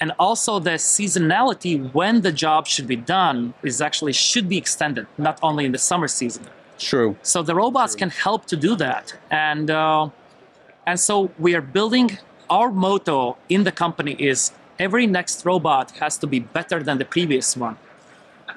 and 0.00 0.12
also 0.19 0.59
the 0.59 0.79
seasonality 0.79 1.93
when 1.93 2.23
the 2.23 2.33
job 2.33 2.67
should 2.67 2.87
be 2.87 2.97
done 2.97 3.52
is 3.62 3.83
actually 3.83 4.12
should 4.14 4.49
be 4.49 4.57
extended, 4.57 5.07
not 5.19 5.38
only 5.43 5.67
in 5.67 5.73
the 5.73 5.79
summer 5.79 6.09
season. 6.09 6.45
True. 6.79 7.17
So 7.23 7.43
the 7.43 7.55
robots 7.55 7.95
can 7.95 8.09
help 8.09 8.47
to 8.47 8.57
do 8.57 8.75
that, 8.76 9.14
and 9.31 9.71
uh, 9.71 10.09
and 10.87 10.99
so 10.99 11.31
we 11.38 11.55
are 11.55 11.61
building. 11.61 12.19
Our 12.50 12.73
motto 12.73 13.37
in 13.49 13.62
the 13.62 13.71
company 13.71 14.16
is 14.19 14.50
every 14.78 15.07
next 15.07 15.47
robot 15.47 15.92
has 16.02 16.19
to 16.19 16.26
be 16.26 16.40
better 16.40 16.83
than 16.83 16.99
the 16.99 17.04
previous 17.04 17.57
one. 17.57 17.76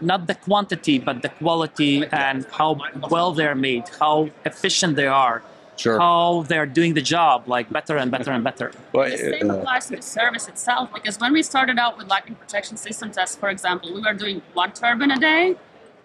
Not 0.01 0.25
the 0.25 0.33
quantity, 0.33 0.97
but 0.97 1.21
the 1.21 1.29
quality 1.29 2.03
and 2.11 2.45
how 2.51 2.79
well 3.11 3.31
they're 3.33 3.53
made, 3.53 3.83
how 3.99 4.29
efficient 4.45 4.95
they 4.95 5.05
are, 5.05 5.43
Sure. 5.75 5.99
how 5.99 6.43
they're 6.47 6.65
doing 6.65 6.93
the 6.95 7.01
job, 7.01 7.47
like 7.47 7.69
better 7.69 7.97
and 7.97 8.09
better 8.11 8.31
and 8.31 8.43
better. 8.43 8.71
Well, 8.93 9.09
The 9.09 9.17
same 9.17 9.51
uh, 9.51 9.55
applies 9.57 9.87
to 9.87 9.95
the 9.97 10.01
service 10.01 10.47
itself 10.47 10.91
because 10.93 11.19
when 11.19 11.31
we 11.33 11.43
started 11.43 11.77
out 11.77 11.97
with 11.97 12.07
lightning 12.07 12.35
protection 12.35 12.77
systems, 12.77 13.17
as 13.17 13.35
for 13.35 13.49
example, 13.49 13.93
we 13.93 14.01
were 14.01 14.13
doing 14.13 14.41
one 14.53 14.71
turbine 14.71 15.11
a 15.11 15.19
day, 15.19 15.55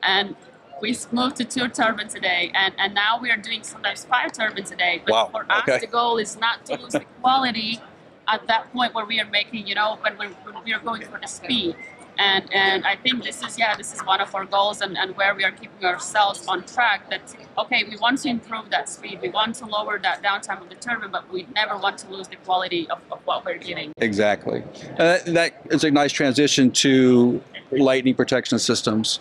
and 0.02 0.36
we 0.80 0.96
moved 1.12 1.36
to 1.36 1.44
two 1.44 1.68
turbines 1.68 2.14
a 2.14 2.20
day, 2.20 2.50
and, 2.54 2.74
and 2.78 2.94
now 2.94 3.18
we 3.20 3.30
are 3.30 3.36
doing 3.36 3.62
sometimes 3.62 4.04
five 4.04 4.32
turbines 4.32 4.70
a 4.70 4.76
day. 4.76 5.02
But 5.04 5.12
Wow, 5.12 5.28
for 5.32 5.46
us, 5.50 5.62
okay. 5.62 5.78
the 5.78 5.86
goal 5.86 6.18
is 6.18 6.38
not 6.38 6.64
to 6.66 6.76
lose 6.76 6.92
the 6.92 7.00
quality 7.22 7.80
at 8.26 8.46
that 8.46 8.72
point 8.72 8.94
where 8.94 9.06
we 9.06 9.20
are 9.20 9.30
making, 9.30 9.66
you 9.66 9.74
know, 9.74 9.98
when 10.02 10.18
we're, 10.18 10.28
when 10.28 10.62
we 10.64 10.72
are 10.72 10.80
going 10.80 11.02
for 11.02 11.18
the 11.18 11.26
speed. 11.26 11.76
And 12.20 12.52
and 12.52 12.84
I 12.84 12.96
think 12.96 13.22
this 13.22 13.44
is 13.44 13.56
yeah 13.56 13.76
this 13.76 13.94
is 13.94 14.00
one 14.00 14.20
of 14.20 14.34
our 14.34 14.44
goals 14.44 14.80
and, 14.80 14.98
and 14.98 15.16
where 15.16 15.36
we 15.36 15.44
are 15.44 15.52
keeping 15.52 15.84
ourselves 15.84 16.44
on 16.48 16.64
track. 16.64 17.08
That 17.10 17.22
okay 17.56 17.84
we 17.88 17.96
want 17.96 18.18
to 18.22 18.28
improve 18.28 18.70
that 18.70 18.88
speed, 18.88 19.20
we 19.22 19.28
want 19.28 19.54
to 19.56 19.66
lower 19.66 20.00
that 20.00 20.20
downtime 20.20 20.60
of 20.60 20.68
the 20.68 20.74
turbine, 20.74 21.12
but 21.12 21.32
we 21.32 21.46
never 21.54 21.78
want 21.78 21.96
to 21.98 22.10
lose 22.10 22.26
the 22.26 22.34
quality 22.34 22.90
of, 22.90 22.98
of 23.12 23.20
what 23.24 23.44
we're 23.44 23.58
giving. 23.58 23.92
Exactly. 23.98 24.64
Uh, 24.98 25.18
that 25.26 25.64
is 25.70 25.84
a 25.84 25.92
nice 25.92 26.10
transition 26.10 26.72
to 26.72 27.40
lightning 27.70 28.16
protection 28.16 28.58
systems. 28.58 29.20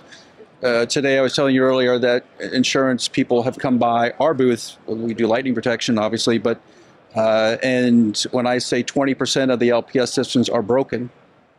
Uh, 0.64 0.88
today, 0.88 1.20
I 1.20 1.22
was 1.22 1.36
telling 1.36 1.54
you 1.54 1.62
earlier 1.62 2.00
that 2.00 2.26
insurance 2.40 3.08
people 3.08 3.44
have 3.44 3.60
come 3.60 3.78
by 3.78 4.12
our 4.20 4.34
booth. 4.34 4.76
We 4.88 5.14
do 5.14 5.28
lightning 5.28 5.54
protection, 5.54 6.00
obviously, 6.00 6.40
but 6.40 6.60
uh, 7.16 7.58
and 7.62 8.18
when 8.32 8.48
I 8.48 8.58
say 8.58 8.84
20% 8.84 9.54
of 9.54 9.60
the 9.60 9.70
LPS 9.70 10.10
systems 10.10 10.50
are 10.50 10.64
broken, 10.64 11.12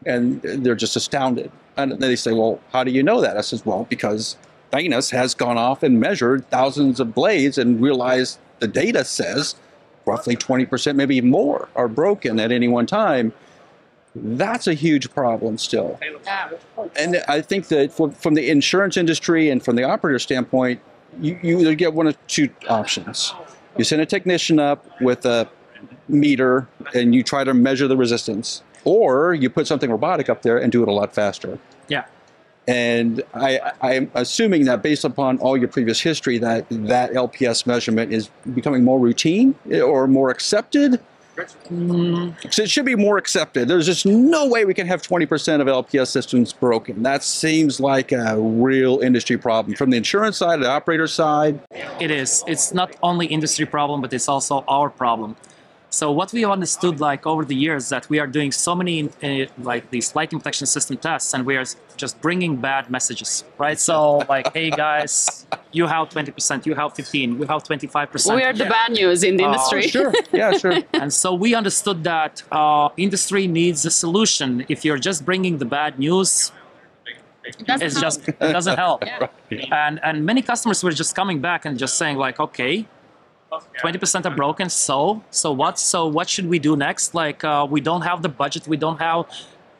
and 0.04 0.42
they're 0.42 0.74
just 0.74 0.96
astounded. 0.96 1.50
And 1.76 1.92
they 2.00 2.16
say, 2.16 2.32
"Well, 2.32 2.60
how 2.72 2.82
do 2.82 2.90
you 2.90 3.04
know 3.04 3.20
that?" 3.20 3.36
I 3.36 3.40
says, 3.42 3.64
"Well, 3.64 3.86
because 3.88 4.36
Dainis 4.72 5.12
has 5.12 5.32
gone 5.32 5.58
off 5.58 5.84
and 5.84 6.00
measured 6.00 6.48
thousands 6.50 6.98
of 6.98 7.14
blades 7.14 7.56
and 7.56 7.80
realized 7.80 8.38
the 8.58 8.66
data 8.66 9.04
says 9.04 9.54
roughly 10.06 10.34
20%, 10.34 10.96
maybe 10.96 11.20
more, 11.20 11.68
are 11.76 11.88
broken 11.88 12.40
at 12.40 12.50
any 12.50 12.66
one 12.66 12.86
time." 12.86 13.32
That's 14.22 14.66
a 14.66 14.74
huge 14.74 15.12
problem 15.12 15.58
still. 15.58 15.98
And 16.96 17.22
I 17.28 17.40
think 17.40 17.68
that 17.68 17.92
from, 17.92 18.12
from 18.12 18.34
the 18.34 18.50
insurance 18.50 18.96
industry 18.96 19.50
and 19.50 19.64
from 19.64 19.76
the 19.76 19.84
operator 19.84 20.18
standpoint, 20.18 20.80
you, 21.20 21.38
you 21.42 21.74
get 21.74 21.94
one 21.94 22.06
of 22.06 22.26
two 22.26 22.50
options. 22.68 23.32
You 23.76 23.84
send 23.84 24.02
a 24.02 24.06
technician 24.06 24.58
up 24.58 24.84
with 25.00 25.24
a 25.24 25.48
meter 26.08 26.66
and 26.94 27.14
you 27.14 27.22
try 27.22 27.44
to 27.44 27.54
measure 27.54 27.86
the 27.86 27.96
resistance, 27.96 28.62
or 28.84 29.34
you 29.34 29.50
put 29.50 29.66
something 29.66 29.90
robotic 29.90 30.28
up 30.28 30.42
there 30.42 30.58
and 30.58 30.72
do 30.72 30.82
it 30.82 30.88
a 30.88 30.92
lot 30.92 31.14
faster. 31.14 31.58
Yeah. 31.88 32.04
And 32.66 33.22
I, 33.32 33.72
I'm 33.80 34.10
assuming 34.14 34.66
that 34.66 34.82
based 34.82 35.04
upon 35.04 35.38
all 35.38 35.56
your 35.56 35.68
previous 35.68 36.00
history, 36.00 36.36
that 36.38 36.66
that 36.68 37.12
LPS 37.12 37.66
measurement 37.66 38.12
is 38.12 38.28
becoming 38.54 38.84
more 38.84 39.00
routine 39.00 39.54
eh, 39.70 39.80
or 39.80 40.06
more 40.06 40.28
accepted. 40.28 41.00
Mm. 41.46 42.52
So 42.52 42.62
it 42.62 42.70
should 42.70 42.84
be 42.84 42.96
more 42.96 43.18
accepted. 43.18 43.68
There's 43.68 43.86
just 43.86 44.06
no 44.06 44.46
way 44.46 44.64
we 44.64 44.74
can 44.74 44.86
have 44.86 45.02
20% 45.02 45.60
of 45.60 45.66
LPS 45.66 46.08
systems 46.08 46.52
broken. 46.52 47.02
That 47.02 47.22
seems 47.22 47.80
like 47.80 48.12
a 48.12 48.38
real 48.38 49.00
industry 49.00 49.36
problem 49.36 49.76
from 49.76 49.90
the 49.90 49.96
insurance 49.96 50.36
side, 50.36 50.60
the 50.60 50.68
operator 50.68 51.06
side. 51.06 51.60
It 52.00 52.10
is. 52.10 52.44
It's 52.46 52.72
not 52.72 52.94
only 53.02 53.26
industry 53.26 53.66
problem, 53.66 54.00
but 54.00 54.12
it's 54.12 54.28
also 54.28 54.64
our 54.68 54.90
problem. 54.90 55.36
So 55.90 56.12
what 56.12 56.32
we 56.34 56.44
understood 56.44 57.00
like 57.00 57.26
over 57.26 57.44
the 57.46 57.54
years 57.54 57.88
that 57.88 58.08
we 58.10 58.18
are 58.18 58.26
doing 58.26 58.52
so 58.52 58.74
many 58.74 59.08
uh, 59.22 59.46
like 59.62 59.88
these 59.90 60.14
lightning 60.14 60.38
protection 60.38 60.66
system 60.66 60.98
tests, 60.98 61.32
and 61.32 61.46
we 61.46 61.56
are 61.56 61.64
just 61.96 62.20
bringing 62.20 62.56
bad 62.56 62.90
messages, 62.90 63.42
right? 63.56 63.78
So 63.78 64.18
like, 64.28 64.52
hey 64.52 64.68
guys, 64.70 65.46
you 65.72 65.86
have 65.86 66.10
20%, 66.10 66.66
you 66.66 66.74
have 66.74 66.94
15, 66.94 67.38
you 67.40 67.46
have 67.46 67.62
25%. 67.64 68.36
We 68.36 68.42
are 68.42 68.52
the 68.52 68.66
bad 68.66 68.92
news 68.92 69.22
in 69.24 69.36
the 69.38 69.44
Oh, 69.44 69.46
industry. 69.48 69.82
Sure. 69.88 70.12
Yeah, 70.32 70.52
sure. 70.58 70.78
And 70.92 71.10
so 71.12 71.32
we 71.32 71.54
understood 71.54 72.04
that 72.04 72.42
uh, 72.52 72.90
industry 72.98 73.46
needs 73.46 73.86
a 73.86 73.90
solution. 73.90 74.66
If 74.68 74.84
you're 74.84 74.98
just 74.98 75.24
bringing 75.24 75.56
the 75.56 75.64
bad 75.64 75.98
news, 75.98 76.52
It 77.46 77.56
it's 77.66 77.94
help. 77.94 78.02
just 78.06 78.28
it 78.28 78.38
doesn't 78.56 78.76
help. 78.76 79.04
Yeah. 79.50 79.86
And 79.86 79.98
and 80.04 80.26
many 80.26 80.42
customers 80.42 80.84
were 80.84 80.92
just 81.02 81.12
coming 81.16 81.38
back 81.40 81.64
and 81.64 81.78
just 81.78 81.94
saying 81.96 82.18
like, 82.26 82.38
okay, 82.38 82.84
20% 83.50 84.26
are 84.26 84.34
broken. 84.34 84.68
So 84.68 85.22
so 85.30 85.52
what? 85.52 85.78
So 85.78 86.06
what 86.06 86.28
should 86.28 86.48
we 86.48 86.58
do 86.58 86.76
next? 86.76 87.14
Like 87.14 87.44
uh, 87.44 87.66
we 87.68 87.80
don't 87.80 88.02
have 88.02 88.22
the 88.22 88.28
budget. 88.28 88.68
We 88.68 88.76
don't 88.76 88.98
have 88.98 89.26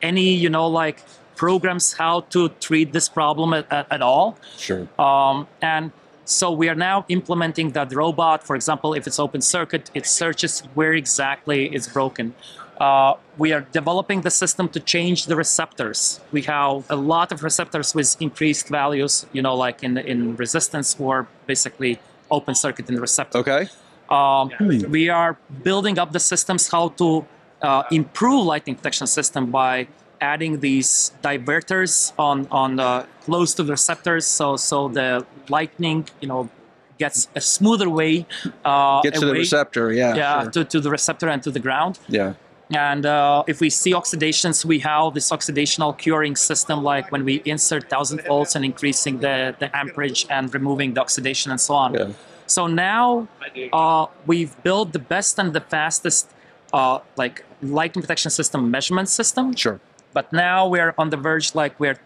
any 0.00 0.34
you 0.34 0.48
know 0.48 0.66
like 0.66 1.02
programs 1.37 1.92
how 1.92 2.20
to 2.34 2.48
treat 2.60 2.92
this 2.92 3.08
problem 3.08 3.52
at, 3.54 3.70
at, 3.72 3.87
at 3.90 4.02
all. 4.02 4.37
Sure. 4.56 4.88
Um, 4.98 5.46
and 5.62 5.92
so 6.25 6.50
we 6.50 6.68
are 6.68 6.75
now 6.75 7.06
implementing 7.08 7.70
that 7.70 7.94
robot. 7.94 8.42
For 8.44 8.56
example, 8.56 8.92
if 8.92 9.06
it's 9.06 9.18
open 9.18 9.40
circuit, 9.40 9.90
it 9.94 10.04
searches 10.06 10.60
where 10.75 10.92
exactly 10.92 11.66
it's 11.75 11.88
broken. 11.88 12.34
Uh, 12.78 13.14
we 13.38 13.52
are 13.52 13.62
developing 13.72 14.20
the 14.20 14.30
system 14.30 14.68
to 14.68 14.78
change 14.80 15.26
the 15.26 15.34
receptors. 15.34 16.20
We 16.30 16.42
have 16.42 16.84
a 16.90 16.96
lot 16.96 17.32
of 17.32 17.42
receptors 17.42 17.94
with 17.94 18.16
increased 18.20 18.68
values, 18.68 19.26
you 19.32 19.42
know, 19.42 19.54
like 19.54 19.82
in 19.82 19.98
in 19.98 20.37
resistance 20.37 20.96
or 20.98 21.26
basically 21.46 21.98
open 22.30 22.54
circuit 22.54 22.88
in 22.88 22.94
the 22.94 23.00
receptor. 23.00 23.38
Okay. 23.38 23.68
Um, 24.08 24.50
we 24.88 25.08
are 25.11 25.37
building 25.62 25.99
up 25.99 26.12
the 26.12 26.20
systems 26.20 26.68
how 26.68 26.88
to 26.90 27.26
uh, 27.61 27.82
improve 27.90 28.47
lightning 28.47 28.75
protection 28.75 29.06
system 29.06 29.50
by 29.50 29.88
adding 30.20 30.61
these 30.61 31.12
diverters 31.23 32.12
on 32.18 32.47
on 32.50 32.80
uh, 32.80 33.06
close 33.25 33.54
to 33.54 33.62
the 33.62 33.73
receptors, 33.73 34.26
so 34.26 34.56
so 34.56 34.88
the 34.88 35.26
lightning, 35.49 36.08
you 36.20 36.28
know, 36.28 36.49
gets 36.99 37.28
a 37.35 37.40
smoother 37.40 37.88
way. 37.88 38.26
Uh, 38.64 39.00
Get 39.02 39.14
to 39.14 39.26
the 39.26 39.32
receptor. 39.32 39.92
Yeah. 39.92 40.14
Yeah, 40.14 40.42
sure. 40.42 40.50
to, 40.50 40.64
to 40.64 40.80
the 40.80 40.90
receptor 40.90 41.28
and 41.28 41.42
to 41.42 41.50
the 41.50 41.61
ground. 41.61 41.99
Yeah. 42.08 42.35
And 42.70 43.06
uh, 43.06 43.44
if 43.46 43.60
we 43.60 43.70
see 43.70 43.92
oxidations, 43.92 44.64
we 44.64 44.78
have 44.80 45.14
this 45.14 45.30
oxidational 45.30 45.96
curing 45.96 46.37
system, 46.37 46.82
like 46.82 47.10
when 47.10 47.25
we 47.25 47.40
insert 47.44 47.84
1000 47.84 48.22
volts 48.26 48.54
and 48.56 48.64
increasing 48.64 49.18
the, 49.18 49.54
the 49.58 49.75
amperage 49.76 50.26
and 50.28 50.52
removing 50.52 50.94
the 50.94 51.00
oxidation 51.00 51.50
and 51.50 51.60
so 51.60 51.75
on. 51.75 51.94
Yeah. 51.94 52.08
So 52.46 52.66
now 52.66 53.28
uh, 53.72 54.06
we've 54.26 54.60
built 54.62 54.92
the 54.92 54.98
best 54.98 55.38
and 55.38 55.52
the 55.52 55.60
fastest 55.60 56.30
uh, 56.72 56.98
like 57.16 57.44
lightning 57.62 58.02
protection 58.02 58.30
system 58.30 58.70
measurement 58.70 59.08
system. 59.08 59.54
Sure. 59.54 59.80
But 60.12 60.32
now 60.32 60.68
we're 60.68 60.94
on 60.98 61.10
the 61.10 61.16
verge, 61.16 61.54
like 61.54 61.78
we're 61.80 61.98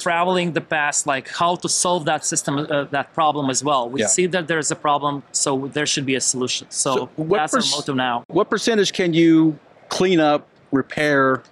traveling 0.00 0.52
the 0.52 0.60
past, 0.60 1.06
like 1.06 1.28
how 1.28 1.56
to 1.56 1.68
solve 1.68 2.04
that 2.04 2.24
system, 2.24 2.58
uh, 2.58 2.84
that 2.84 3.12
problem 3.12 3.50
as 3.50 3.62
well. 3.64 3.88
We 3.90 4.00
Yeah. 4.00 4.06
see 4.06 4.26
that 4.26 4.46
there's 4.46 4.70
a 4.70 4.76
problem, 4.76 5.22
so 5.32 5.68
there 5.72 5.86
should 5.86 6.06
be 6.06 6.14
a 6.14 6.20
solution. 6.20 6.68
So, 6.70 6.94
So 6.94 7.10
what 7.16 7.38
that's 7.38 7.54
our 7.54 7.76
motto 7.76 7.94
now. 7.94 8.22
What 8.28 8.48
percentage 8.50 8.92
can 8.92 9.14
you 9.14 9.58
clean 9.90 10.20
up, 10.20 10.48
repair 10.72 11.42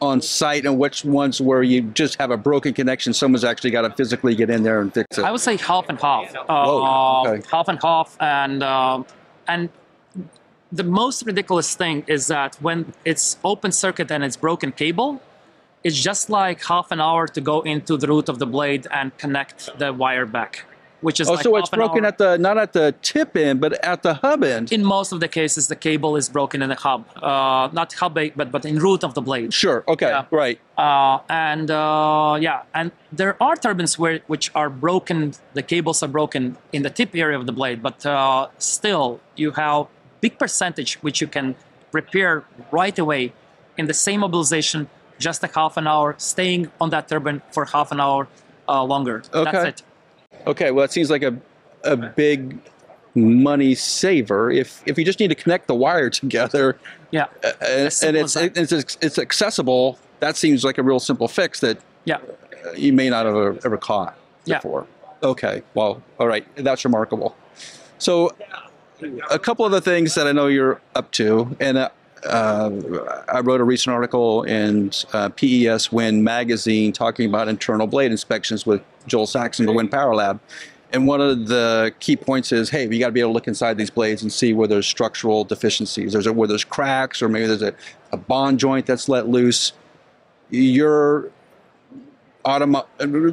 on 0.00 0.22
site, 0.22 0.64
and 0.64 0.78
which 0.78 1.04
ones 1.04 1.40
where 1.40 1.62
you 1.62 1.82
just 1.82 2.18
have 2.18 2.30
a 2.30 2.36
broken 2.36 2.72
connection? 2.72 3.12
Someone's 3.12 3.44
actually 3.44 3.72
got 3.72 3.82
to 3.82 3.90
physically 3.90 4.34
get 4.34 4.48
in 4.48 4.62
there 4.62 4.80
and 4.80 4.94
fix 4.94 5.18
it. 5.18 5.24
I 5.24 5.30
would 5.30 5.40
say 5.40 5.56
half 5.56 5.88
and 5.90 6.00
half. 6.00 6.34
Uh, 6.34 6.44
Whoa, 6.46 7.24
okay. 7.26 7.46
Half 7.50 7.68
and 7.68 7.78
half, 7.82 8.16
and 8.20 8.62
um 8.62 9.04
and 9.46 9.68
the 10.70 10.84
most 10.84 11.24
ridiculous 11.26 11.74
thing 11.74 12.04
is 12.06 12.26
that 12.28 12.56
when 12.56 12.92
it's 13.04 13.38
open 13.44 13.72
circuit 13.72 14.10
and 14.10 14.22
it's 14.22 14.36
broken 14.36 14.70
cable, 14.72 15.20
it's 15.82 16.00
just 16.00 16.28
like 16.28 16.64
half 16.64 16.90
an 16.90 17.00
hour 17.00 17.26
to 17.26 17.40
go 17.40 17.62
into 17.62 17.96
the 17.96 18.06
root 18.06 18.28
of 18.28 18.38
the 18.38 18.46
blade 18.46 18.86
and 18.90 19.16
connect 19.16 19.70
the 19.78 19.92
wire 19.92 20.26
back, 20.26 20.64
which 21.00 21.20
is 21.20 21.28
oh, 21.28 21.34
like 21.34 21.42
so 21.44 21.56
it's 21.56 21.70
broken 21.70 22.04
hour. 22.04 22.08
at 22.08 22.18
the 22.18 22.36
not 22.38 22.58
at 22.58 22.72
the 22.72 22.94
tip 23.02 23.36
end, 23.36 23.60
but 23.60 23.72
at 23.84 24.02
the 24.02 24.14
hub 24.14 24.42
end. 24.42 24.72
in 24.72 24.84
most 24.84 25.12
of 25.12 25.20
the 25.20 25.28
cases, 25.28 25.68
the 25.68 25.76
cable 25.76 26.16
is 26.16 26.28
broken 26.28 26.62
in 26.62 26.68
the 26.68 26.74
hub, 26.74 27.06
uh, 27.22 27.68
not 27.72 27.92
hub, 27.94 28.14
but 28.14 28.50
but 28.50 28.64
in 28.64 28.78
root 28.78 29.04
of 29.04 29.14
the 29.14 29.20
blade. 29.20 29.52
Sure. 29.52 29.84
Okay. 29.86 30.08
Yeah. 30.08 30.26
Right. 30.30 30.58
Uh, 30.76 31.18
and 31.28 31.70
uh, 31.70 32.38
yeah, 32.40 32.62
and 32.74 32.90
there 33.12 33.36
are 33.42 33.56
turbines 33.56 33.98
where 33.98 34.20
which 34.26 34.50
are 34.54 34.70
broken. 34.70 35.34
The 35.54 35.62
cables 35.62 36.02
are 36.02 36.08
broken 36.08 36.56
in 36.72 36.82
the 36.82 36.90
tip 36.90 37.14
area 37.14 37.38
of 37.38 37.46
the 37.46 37.52
blade, 37.52 37.82
but 37.82 38.04
uh, 38.04 38.48
still 38.58 39.20
you 39.36 39.52
have 39.52 39.86
big 40.20 40.38
percentage 40.38 40.94
which 40.96 41.20
you 41.20 41.28
can 41.28 41.54
repair 41.92 42.44
right 42.70 42.98
away 42.98 43.32
in 43.76 43.86
the 43.86 43.94
same 43.94 44.20
mobilization, 44.20 44.88
just 45.18 45.42
a 45.44 45.50
half 45.54 45.76
an 45.76 45.86
hour, 45.86 46.14
staying 46.18 46.70
on 46.80 46.90
that 46.90 47.08
turbine 47.08 47.40
for 47.52 47.64
half 47.66 47.92
an 47.92 48.00
hour 48.00 48.26
uh, 48.68 48.82
longer. 48.82 49.22
That's 49.32 49.46
Okay. 49.48 49.68
it. 49.68 49.82
Okay. 50.46 50.70
Well, 50.70 50.84
it 50.84 50.92
seems 50.92 51.10
like 51.10 51.22
a 51.22 51.36
a 51.84 51.96
big 51.96 52.58
money 53.14 53.74
saver 53.74 54.50
if 54.50 54.82
if 54.86 54.98
you 54.98 55.04
just 55.04 55.18
need 55.20 55.28
to 55.28 55.34
connect 55.34 55.66
the 55.66 55.74
wire 55.74 56.10
together 56.22 56.78
Yeah, 57.10 57.24
uh, 57.44 57.52
and, 57.60 57.82
and 57.84 57.92
simple 57.92 58.20
it's, 58.22 58.36
as 58.36 58.72
it's 58.72 58.98
it's 59.00 59.18
accessible. 59.18 59.98
That 60.20 60.36
seems 60.36 60.64
like 60.64 60.78
a 60.78 60.82
real 60.82 61.00
simple 61.00 61.28
fix 61.28 61.60
that 61.60 61.78
yeah. 62.04 62.16
uh, 62.66 62.72
you 62.72 62.92
may 62.92 63.08
not 63.08 63.26
have 63.26 63.34
ever, 63.36 63.58
ever 63.64 63.76
caught 63.76 64.16
Yeah. 64.44 64.56
before. 64.58 64.86
Okay, 65.22 65.62
well, 65.74 66.02
all 66.18 66.26
right, 66.28 66.46
that's 66.56 66.84
remarkable. 66.84 67.36
So, 67.98 68.34
a 69.30 69.38
couple 69.38 69.64
of 69.64 69.72
the 69.72 69.80
things 69.80 70.14
that 70.14 70.26
I 70.26 70.32
know 70.32 70.46
you're 70.48 70.80
up 70.94 71.10
to, 71.12 71.56
and 71.60 71.78
uh, 71.78 71.88
uh, 72.26 72.70
I 73.28 73.40
wrote 73.40 73.60
a 73.60 73.64
recent 73.64 73.94
article 73.94 74.42
in 74.44 74.90
uh, 75.12 75.28
PES 75.30 75.92
Wind 75.92 76.24
magazine 76.24 76.92
talking 76.92 77.28
about 77.28 77.48
internal 77.48 77.86
blade 77.86 78.10
inspections 78.10 78.66
with 78.66 78.82
Joel 79.06 79.26
Saxum, 79.26 79.66
the 79.66 79.72
Wind 79.72 79.90
Power 79.90 80.14
Lab. 80.14 80.40
And 80.92 81.06
one 81.06 81.20
of 81.20 81.48
the 81.48 81.92
key 82.00 82.16
points 82.16 82.50
is, 82.50 82.70
hey, 82.70 82.86
we 82.86 82.98
got 82.98 83.06
to 83.06 83.12
be 83.12 83.20
able 83.20 83.30
to 83.30 83.34
look 83.34 83.46
inside 83.46 83.76
these 83.76 83.90
blades 83.90 84.22
and 84.22 84.32
see 84.32 84.54
where 84.54 84.66
there's 84.66 84.86
structural 84.86 85.44
deficiencies. 85.44 86.12
There's 86.12 86.26
a, 86.26 86.32
where 86.32 86.48
there's 86.48 86.64
cracks, 86.64 87.20
or 87.20 87.28
maybe 87.28 87.46
there's 87.46 87.62
a, 87.62 87.74
a 88.10 88.16
bond 88.16 88.58
joint 88.58 88.86
that's 88.86 89.06
let 89.08 89.28
loose. 89.28 89.72
Your 90.50 91.30
uh, 92.46 92.58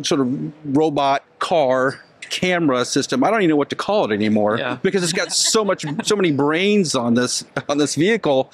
sort 0.03 0.19
of 0.19 0.53
robot 0.65 1.23
car 1.39 2.01
camera 2.29 2.83
system. 2.83 3.23
I 3.23 3.29
don't 3.31 3.39
even 3.41 3.51
know 3.51 3.55
what 3.55 3.69
to 3.69 3.75
call 3.75 4.11
it 4.11 4.13
anymore 4.13 4.57
Yeah. 4.57 4.77
because 4.81 5.03
it's 5.03 5.13
got 5.13 5.31
so 5.31 5.63
much, 5.63 5.85
so 6.03 6.15
many 6.15 6.31
brains 6.31 6.95
on 6.95 7.13
this 7.13 7.45
on 7.69 7.77
this 7.77 7.95
vehicle. 7.95 8.51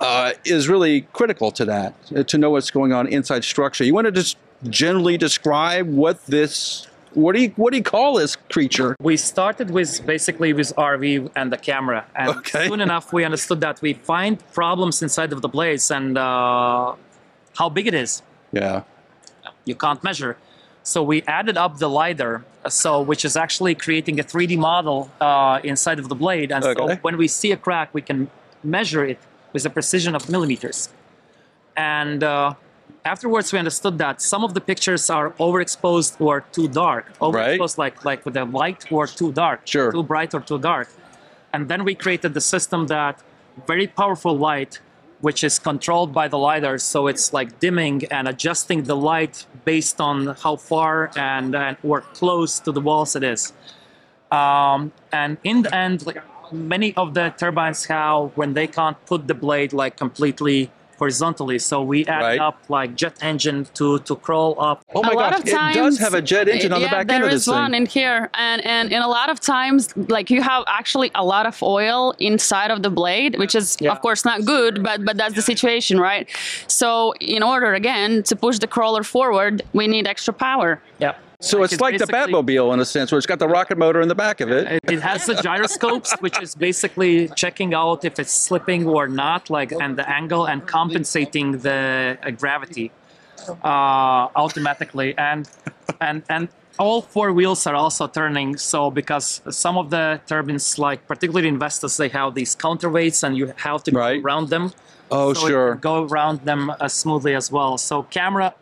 Uh, 0.00 0.32
is 0.44 0.68
really 0.68 1.02
critical 1.12 1.50
to 1.52 1.64
that 1.64 1.94
uh, 2.16 2.22
to 2.24 2.36
know 2.36 2.50
what's 2.50 2.70
going 2.70 2.92
on 2.92 3.06
inside 3.06 3.44
structure. 3.44 3.84
You 3.84 3.94
want 3.94 4.06
to 4.06 4.12
just 4.12 4.36
generally 4.68 5.16
describe 5.16 5.86
what 5.88 6.24
this 6.26 6.86
what 7.14 7.34
do 7.36 7.42
you 7.42 7.50
what 7.56 7.70
do 7.70 7.76
you 7.78 7.82
call 7.84 8.14
this 8.14 8.36
creature? 8.50 8.96
We 9.00 9.16
started 9.16 9.70
with 9.70 10.04
basically 10.04 10.52
with 10.52 10.74
RV 10.76 11.30
and 11.36 11.52
the 11.52 11.56
camera, 11.56 12.04
and 12.16 12.30
Okay. 12.30 12.66
soon 12.68 12.80
enough 12.80 13.12
we 13.12 13.24
understood 13.24 13.60
that 13.60 13.80
we 13.82 13.94
find 13.94 14.38
problems 14.52 15.00
inside 15.00 15.32
of 15.32 15.40
the 15.42 15.48
blades 15.48 15.90
and 15.92 16.18
uh, 16.18 16.94
how 17.56 17.68
big 17.68 17.86
it 17.86 17.94
is. 17.94 18.22
Yeah. 18.52 18.82
you 19.64 19.74
can't 19.74 20.02
measure. 20.04 20.36
So 20.82 21.02
we 21.02 21.22
added 21.22 21.56
up 21.56 21.78
the 21.78 21.88
lidar, 21.88 22.44
so 22.68 23.00
which 23.00 23.24
is 23.24 23.36
actually 23.36 23.74
creating 23.74 24.20
a 24.20 24.24
3D 24.24 24.58
model 24.58 25.08
uh, 25.20 25.60
inside 25.64 25.98
of 25.98 26.08
the 26.08 26.14
blade, 26.14 26.52
and 26.52 26.62
so 26.64 26.96
when 26.96 27.16
we 27.16 27.28
see 27.28 27.52
a 27.52 27.56
crack, 27.56 27.94
we 27.94 28.02
can 28.02 28.28
measure 28.62 29.04
it 29.04 29.18
with 29.54 29.64
a 29.64 29.70
precision 29.70 30.14
of 30.14 30.28
millimeters. 30.28 30.90
And 31.76 32.22
uh, 32.22 32.54
afterwards, 33.06 33.52
we 33.52 33.58
understood 33.58 33.96
that 33.98 34.20
some 34.20 34.44
of 34.44 34.52
the 34.52 34.60
pictures 34.60 35.08
are 35.08 35.30
overexposed 35.46 36.20
or 36.20 36.42
too 36.52 36.68
dark. 36.68 37.04
Overexposed, 37.20 37.78
like 37.78 38.04
like 38.04 38.20
with 38.26 38.34
the 38.34 38.44
light 38.44 38.80
or 38.92 39.06
too 39.06 39.32
dark, 39.32 39.60
Sure. 39.64 39.90
too 39.90 40.02
bright 40.02 40.34
or 40.34 40.40
too 40.40 40.58
dark. 40.58 40.88
And 41.54 41.68
then 41.70 41.84
we 41.84 41.94
created 41.94 42.34
the 42.34 42.40
system 42.54 42.88
that 42.88 43.22
very 43.72 43.86
powerful 43.86 44.36
light, 44.36 44.80
which 45.20 45.44
is 45.44 45.58
controlled 45.60 46.12
by 46.12 46.26
the 46.28 46.38
lidar. 46.46 46.76
So 46.78 47.06
it's 47.06 47.32
like 47.32 47.60
dimming 47.60 47.98
and 48.16 48.26
adjusting 48.28 48.82
the 48.90 48.96
light 48.96 49.46
based 49.64 50.00
on 50.00 50.16
how 50.42 50.56
far 50.56 51.10
and, 51.16 51.54
and 51.54 51.76
or 51.84 52.00
close 52.18 52.58
to 52.60 52.72
the 52.72 52.80
walls 52.80 53.14
it 53.14 53.22
is. 53.22 53.52
Um, 54.32 54.90
and 55.12 55.38
in 55.44 55.62
the 55.62 55.72
end, 55.74 56.04
like 56.06 56.20
many 56.54 56.94
of 56.96 57.14
the 57.14 57.34
turbines 57.36 57.84
have 57.86 58.30
when 58.36 58.54
they 58.54 58.66
can't 58.66 58.96
put 59.06 59.26
the 59.26 59.34
blade 59.34 59.72
like 59.72 59.96
completely 59.96 60.70
horizontally. 60.96 61.58
So 61.58 61.82
we 61.82 62.06
add 62.06 62.22
Right. 62.22 62.38
up 62.40 62.56
like 62.68 62.94
jet 62.94 63.16
engine 63.20 63.66
to 63.74 63.98
to 64.08 64.14
crawl 64.14 64.54
up. 64.60 64.78
Oh 64.94 65.02
my 65.02 65.10
a 65.10 65.14
gosh, 65.16 65.40
of 65.40 65.48
it 65.48 65.74
does 65.74 65.98
have 65.98 66.14
a 66.14 66.22
jet 66.22 66.46
engine 66.48 66.72
on 66.72 66.80
yeah, 66.80 66.86
the 66.86 66.96
back 66.96 67.06
there 67.08 67.16
end 67.16 67.24
of 67.24 67.32
is 67.32 67.44
this 67.44 67.52
one 67.52 67.72
thing. 67.72 67.82
in 67.82 67.86
here, 67.86 68.30
and 68.34 68.64
and 68.64 68.92
in 68.92 69.02
a 69.02 69.08
lot 69.08 69.28
of 69.28 69.40
times, 69.40 69.80
like 70.16 70.30
you 70.30 70.40
have 70.40 70.62
actually 70.68 71.10
a 71.16 71.24
lot 71.24 71.46
of 71.46 71.60
oil 71.62 72.14
inside 72.20 72.70
of 72.70 72.82
the 72.84 72.90
blade, 72.90 73.32
which 73.42 73.54
is 73.56 73.76
Yeah. 73.80 73.90
of 73.92 74.00
course 74.02 74.24
not 74.24 74.44
good, 74.44 74.82
but 74.84 75.04
but 75.04 75.16
that's 75.16 75.34
the 75.34 75.42
situation, 75.42 75.98
right? 75.98 76.28
So 76.68 77.12
in 77.20 77.42
order 77.42 77.74
again 77.74 78.22
to 78.30 78.36
push 78.36 78.56
the 78.60 78.68
crawler 78.68 79.02
forward, 79.02 79.62
we 79.72 79.88
need 79.88 80.06
extra 80.06 80.32
power. 80.32 80.80
Yeah. 81.00 81.14
So 81.44 81.62
it's 81.62 81.80
like 81.80 81.98
the 81.98 82.06
Batmobile 82.06 82.72
in 82.74 82.80
a 82.80 82.84
sense, 82.84 83.12
where 83.12 83.18
it's 83.18 83.26
got 83.26 83.38
the 83.38 83.48
rocket 83.48 83.78
motor 83.78 84.00
in 84.00 84.08
the 84.08 84.14
back 84.14 84.40
of 84.40 84.50
it. 84.50 84.80
It, 84.84 85.00
has 85.00 85.26
the 85.26 85.34
gyroscopes, 85.34 86.14
which 86.20 86.40
is 86.42 86.54
basically 86.54 87.28
checking 87.42 87.74
out 87.74 88.04
if 88.04 88.18
it's 88.18 88.32
slipping 88.32 88.86
or 88.86 89.08
not, 89.08 89.50
like 89.50 89.72
and 89.72 89.96
the 89.96 90.08
angle 90.08 90.46
and 90.46 90.66
compensating 90.66 91.58
the 91.58 92.18
uh, 92.22 92.30
gravity 92.30 92.90
uh, 93.62 94.28
automatically. 94.36 95.16
And 95.18 95.48
and 96.00 96.22
and 96.28 96.48
all 96.78 97.02
four 97.02 97.32
wheels 97.32 97.66
are 97.66 97.74
also 97.74 98.06
turning. 98.06 98.56
So 98.56 98.90
because 98.90 99.42
some 99.50 99.76
of 99.78 99.90
the 99.90 100.20
turbines, 100.26 100.78
like 100.78 101.06
particularly 101.06 101.48
in 101.48 101.58
Vestas, 101.58 101.96
they 101.96 102.08
have 102.08 102.34
these 102.34 102.56
counterweights, 102.56 103.22
and 103.22 103.36
you 103.36 103.52
have 103.56 103.84
to 103.84 103.92
Right. 103.92 104.20
go 104.22 104.26
around 104.26 104.48
them. 104.48 104.72
Oh, 105.10 105.32
so 105.34 105.48
sure. 105.48 105.74
go 105.76 106.04
around 106.04 106.40
them 106.44 106.70
uh, 106.70 106.88
smoothly 106.88 107.34
as 107.34 107.52
well. 107.52 107.76
So 107.78 108.02
camera 108.04 108.54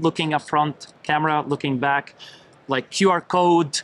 looking 0.00 0.34
up 0.34 0.42
front, 0.42 0.92
camera 1.02 1.44
looking 1.46 1.78
back, 1.78 2.14
like 2.68 2.90
QR 2.90 3.26
code, 3.26 3.80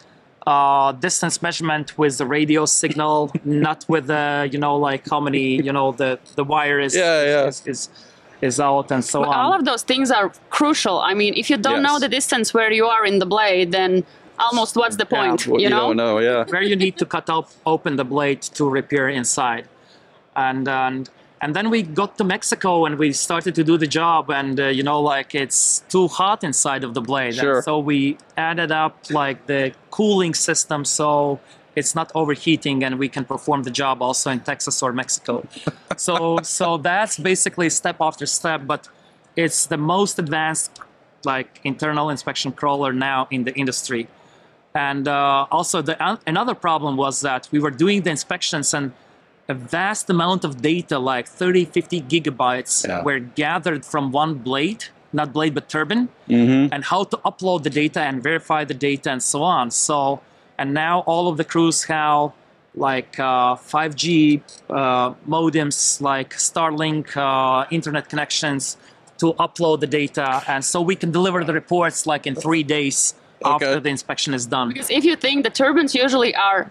uh, 0.46 0.92
distance 0.92 1.40
measurement 1.42 1.96
with 1.98 2.18
the 2.18 2.26
radio 2.26 2.66
signal, 2.66 3.32
not 3.44 3.84
with 3.88 4.06
the 4.06 4.48
you 4.50 4.58
know 4.58 4.76
like 4.76 5.08
how 5.08 5.20
many 5.20 5.62
you 5.62 5.72
know 5.72 5.92
the 5.92 6.18
the 6.36 6.44
wire 6.44 6.80
is 6.80 6.94
Yeah, 6.94 7.24
yeah. 7.24 7.46
is, 7.46 7.66
is 7.66 7.88
is 8.40 8.60
out 8.60 8.90
and 8.90 9.02
so 9.04 9.20
But 9.20 9.28
on. 9.28 9.34
all 9.34 9.54
of 9.54 9.64
those 9.64 9.82
things 9.82 10.10
are 10.10 10.32
crucial. 10.50 10.98
I 11.00 11.14
mean, 11.14 11.34
if 11.34 11.48
you 11.48 11.56
don't 11.56 11.82
know 11.82 11.98
the 11.98 12.08
distance 12.08 12.52
where 12.52 12.70
you 12.70 12.86
are 12.86 13.06
in 13.06 13.18
the 13.18 13.26
blade, 13.26 13.72
then 13.72 14.04
almost 14.38 14.76
what's 14.76 14.96
the 14.96 15.06
point? 15.06 15.46
Well, 15.46 15.60
you 15.60 15.70
know? 15.70 15.88
don't 15.88 15.96
know, 15.96 16.18
yeah. 16.18 16.44
where 16.44 16.62
you 16.62 16.76
need 16.76 16.98
to 16.98 17.06
cut 17.06 17.30
up 17.30 17.48
open 17.64 17.96
the 17.96 18.04
blade 18.04 18.42
to 18.42 18.68
repair 18.68 19.08
inside 19.08 19.68
and 20.36 20.68
and 20.68 21.10
and 21.40 21.54
then 21.54 21.68
we 21.70 21.82
got 21.82 22.16
to 22.18 22.24
mexico 22.24 22.84
and 22.86 22.98
we 22.98 23.12
started 23.12 23.54
to 23.54 23.64
do 23.64 23.76
the 23.76 23.86
job 23.86 24.30
and 24.30 24.58
uh, 24.60 24.66
you 24.66 24.82
know 24.82 25.00
like 25.00 25.34
it's 25.34 25.84
too 25.88 26.08
hot 26.08 26.44
inside 26.44 26.84
of 26.84 26.94
the 26.94 27.00
blade. 27.00 27.34
Sure. 27.34 27.56
and 27.56 27.64
so 27.64 27.78
we 27.78 28.16
added 28.36 28.70
up 28.72 28.96
like 29.10 29.46
the 29.46 29.72
cooling 29.90 30.34
system 30.34 30.84
so 30.84 31.40
it's 31.76 31.94
not 31.94 32.12
overheating 32.14 32.84
and 32.84 32.98
we 32.98 33.08
can 33.08 33.24
perform 33.24 33.64
the 33.64 33.70
job 33.70 34.00
also 34.00 34.30
in 34.30 34.40
texas 34.40 34.82
or 34.82 34.92
mexico. 34.92 35.46
So 35.96 36.38
so 36.42 36.76
that's 36.78 37.18
basically 37.18 37.68
step 37.70 37.96
after 38.00 38.26
step 38.26 38.62
but 38.66 38.88
it's 39.36 39.66
the 39.66 39.76
most 39.76 40.18
advanced 40.18 40.70
like 41.24 41.60
internal 41.64 42.10
inspection 42.10 42.52
crawler 42.52 42.92
now 42.92 43.26
in 43.30 43.44
the 43.44 43.54
industry. 43.54 44.08
And 44.74 45.06
uh, 45.06 45.46
also, 45.50 45.82
the 45.82 46.02
an- 46.02 46.18
another 46.26 46.54
problem 46.54 46.96
was 46.96 47.20
that 47.20 47.48
we 47.52 47.58
were 47.60 47.70
doing 47.70 48.02
the 48.02 48.10
inspections 48.10 48.74
and 48.74 48.92
a 49.48 49.54
vast 49.54 50.08
amount 50.10 50.44
of 50.44 50.62
data, 50.62 50.98
like 50.98 51.26
30, 51.28 51.64
50 51.66 52.00
gigabytes, 52.02 52.86
Yeah. 52.86 53.02
were 53.02 53.18
gathered 53.18 53.84
from 53.84 54.10
one 54.12 54.34
blade, 54.34 54.84
not 55.12 55.32
blade, 55.32 55.54
but 55.54 55.68
turbine, 55.68 56.08
Mm-hmm. 56.28 56.72
and 56.72 56.84
how 56.84 57.04
to 57.04 57.16
upload 57.18 57.62
the 57.62 57.70
data 57.70 58.00
and 58.00 58.22
verify 58.22 58.64
the 58.64 58.74
data 58.74 59.10
and 59.10 59.22
so 59.22 59.42
on. 59.42 59.70
So, 59.70 60.20
and 60.58 60.72
now 60.72 61.00
all 61.00 61.28
of 61.28 61.36
the 61.36 61.44
crews 61.44 61.84
have 61.84 62.32
like 62.76 63.20
uh, 63.20 63.54
5G 63.54 64.40
uh, 64.70 65.12
modems, 65.28 66.00
like 66.00 66.30
Starlink 66.34 67.16
uh, 67.16 67.66
internet 67.70 68.08
connections 68.08 68.76
to 69.18 69.32
upload 69.34 69.78
the 69.80 69.86
data. 69.86 70.42
And 70.48 70.64
so 70.64 70.80
we 70.80 70.96
can 70.96 71.12
deliver 71.12 71.44
the 71.44 71.52
reports 71.52 72.06
like 72.06 72.26
in 72.26 72.34
three 72.34 72.62
days 72.62 73.14
Okay. 73.44 73.66
after 73.66 73.80
the 73.80 73.90
inspection 73.90 74.32
is 74.32 74.46
done. 74.46 74.68
Because 74.70 74.90
if 74.90 75.04
you 75.04 75.16
think 75.16 75.44
the 75.44 75.50
turbines 75.50 75.94
usually 75.94 76.34
are 76.34 76.70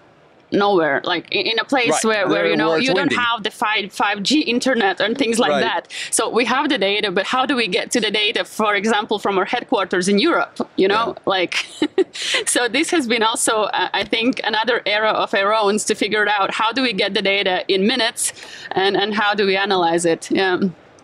nowhere, 0.54 1.02
like 1.04 1.26
in, 1.32 1.46
in 1.52 1.60
a 1.60 1.66
place 1.66 1.90
Right. 1.92 2.04
where, 2.06 2.28
where 2.28 2.44
They're 2.44 2.52
you 2.52 2.58
know 2.58 2.70
where 2.70 2.78
it's 2.80 2.88
you 2.88 2.94
don't 2.94 3.12
have 3.14 3.44
the 3.44 3.52
five 3.52 3.92
five 3.92 4.18
G 4.24 4.42
internet 4.42 5.00
and 5.02 5.18
things 5.18 5.38
like 5.40 5.52
Right. 5.52 5.62
that. 5.62 5.82
So 6.12 6.30
we 6.30 6.46
have 6.46 6.70
the 6.70 6.78
data, 6.78 7.12
but 7.12 7.26
how 7.26 7.46
do 7.46 7.56
we 7.56 7.68
get 7.68 7.92
to 7.96 8.00
the 8.00 8.12
data? 8.12 8.46
For 8.46 8.76
example, 8.76 9.20
from 9.20 9.38
our 9.40 9.46
headquarters 9.46 10.08
in 10.08 10.18
Europe, 10.20 10.56
you 10.78 10.88
know, 10.88 11.16
like. 11.26 11.54
so 12.46 12.68
this 12.68 12.90
has 12.92 13.08
been 13.08 13.24
also, 13.24 13.56
uh, 13.64 13.90
I 13.94 14.04
think, 14.04 14.40
another 14.44 14.82
era 14.86 15.10
of 15.24 15.34
our 15.34 15.54
own 15.54 15.78
to 15.90 15.96
figure 15.96 16.28
out 16.28 16.50
how 16.54 16.72
do 16.72 16.82
we 16.88 16.94
get 16.94 17.14
the 17.14 17.22
data 17.22 17.56
in 17.74 17.88
minutes, 17.88 18.32
and 18.72 18.96
and 19.02 19.14
how 19.22 19.34
do 19.34 19.44
we 19.46 19.56
analyze 19.58 20.06
it? 20.06 20.30
Yeah. 20.32 20.60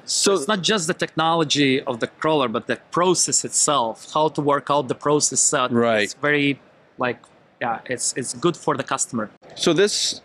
So 0.06 0.34
it's 0.34 0.48
not 0.48 0.62
just 0.72 0.88
the 0.88 0.94
technology 1.06 1.82
of 1.90 2.00
the 2.00 2.08
crawler, 2.08 2.48
but 2.48 2.66
the 2.68 2.78
process 2.92 3.46
itself, 3.46 3.96
how 4.14 4.30
to 4.30 4.42
work 4.42 4.68
out 4.74 4.88
the 4.88 4.96
process. 5.08 5.54
Uh, 5.54 5.68
Right. 5.72 6.04
It's 6.04 6.16
very, 6.16 6.60
like, 6.98 7.20
yeah, 7.62 7.80
it's 7.86 8.14
it's 8.16 8.34
good 8.34 8.56
for 8.56 8.76
the 8.78 8.84
customer. 8.84 9.30
So 9.56 9.74
this 9.74 10.22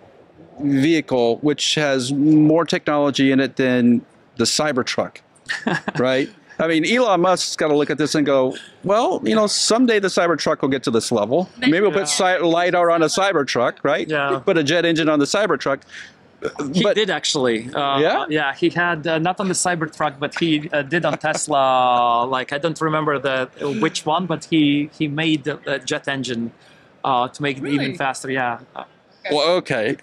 vehicle, 0.60 1.38
which 1.38 1.74
has 1.74 2.12
more 2.12 2.64
technology 2.64 3.32
in 3.32 3.40
it 3.40 3.56
than 3.56 4.04
the 4.36 4.44
Cybertruck, 4.44 5.18
right? 5.98 6.28
I 6.60 6.68
mean, 6.68 6.86
Elon 6.86 7.20
Musk's 7.20 7.56
got 7.56 7.68
to 7.68 7.76
look 7.76 7.90
at 7.90 7.98
this 7.98 8.14
and 8.14 8.24
go, 8.24 8.54
well, 8.84 9.20
you 9.24 9.34
know, 9.34 9.48
someday 9.48 9.98
the 9.98 10.06
Cybertruck 10.06 10.62
will 10.62 10.68
get 10.68 10.84
to 10.84 10.92
this 10.92 11.10
level. 11.10 11.48
Maybe 11.58 11.80
we'll 11.80 11.90
put 11.90 12.06
cy- 12.06 12.38
lidar 12.38 12.92
on 12.92 13.02
a 13.02 13.06
Cybertruck, 13.06 13.78
right? 13.82 14.06
Yeah. 14.08 14.40
Put 14.44 14.56
a 14.56 14.62
jet 14.62 14.84
engine 14.84 15.08
on 15.08 15.18
the 15.18 15.24
Cybertruck. 15.24 15.80
He 16.72 16.82
But- 16.84 16.94
did 16.94 17.10
actually. 17.10 17.74
Uh, 17.74 17.98
Yeah? 17.98 18.26
Yeah, 18.28 18.54
he 18.54 18.68
had 18.70 19.04
uh, 19.04 19.18
not 19.18 19.40
on 19.40 19.48
the 19.48 19.54
Cybertruck, 19.54 20.20
but 20.20 20.38
he 20.38 20.70
uh, 20.72 20.82
did 20.82 21.04
on 21.04 21.18
Tesla. 21.18 22.24
like 22.24 22.52
I 22.52 22.58
don't 22.58 22.80
remember 22.80 23.18
the 23.18 23.48
which 23.80 24.06
one, 24.06 24.26
but 24.26 24.44
he 24.44 24.90
he 24.96 25.08
made 25.08 25.42
the 25.42 25.82
jet 25.84 26.06
engine 26.06 26.52
uh, 27.04 27.28
to 27.28 27.42
make 27.42 27.58
it 27.58 27.66
even 27.66 27.94
faster. 27.96 28.30
Yeah. 28.30 28.60
Well, 29.30 29.48
okay. 29.58 29.96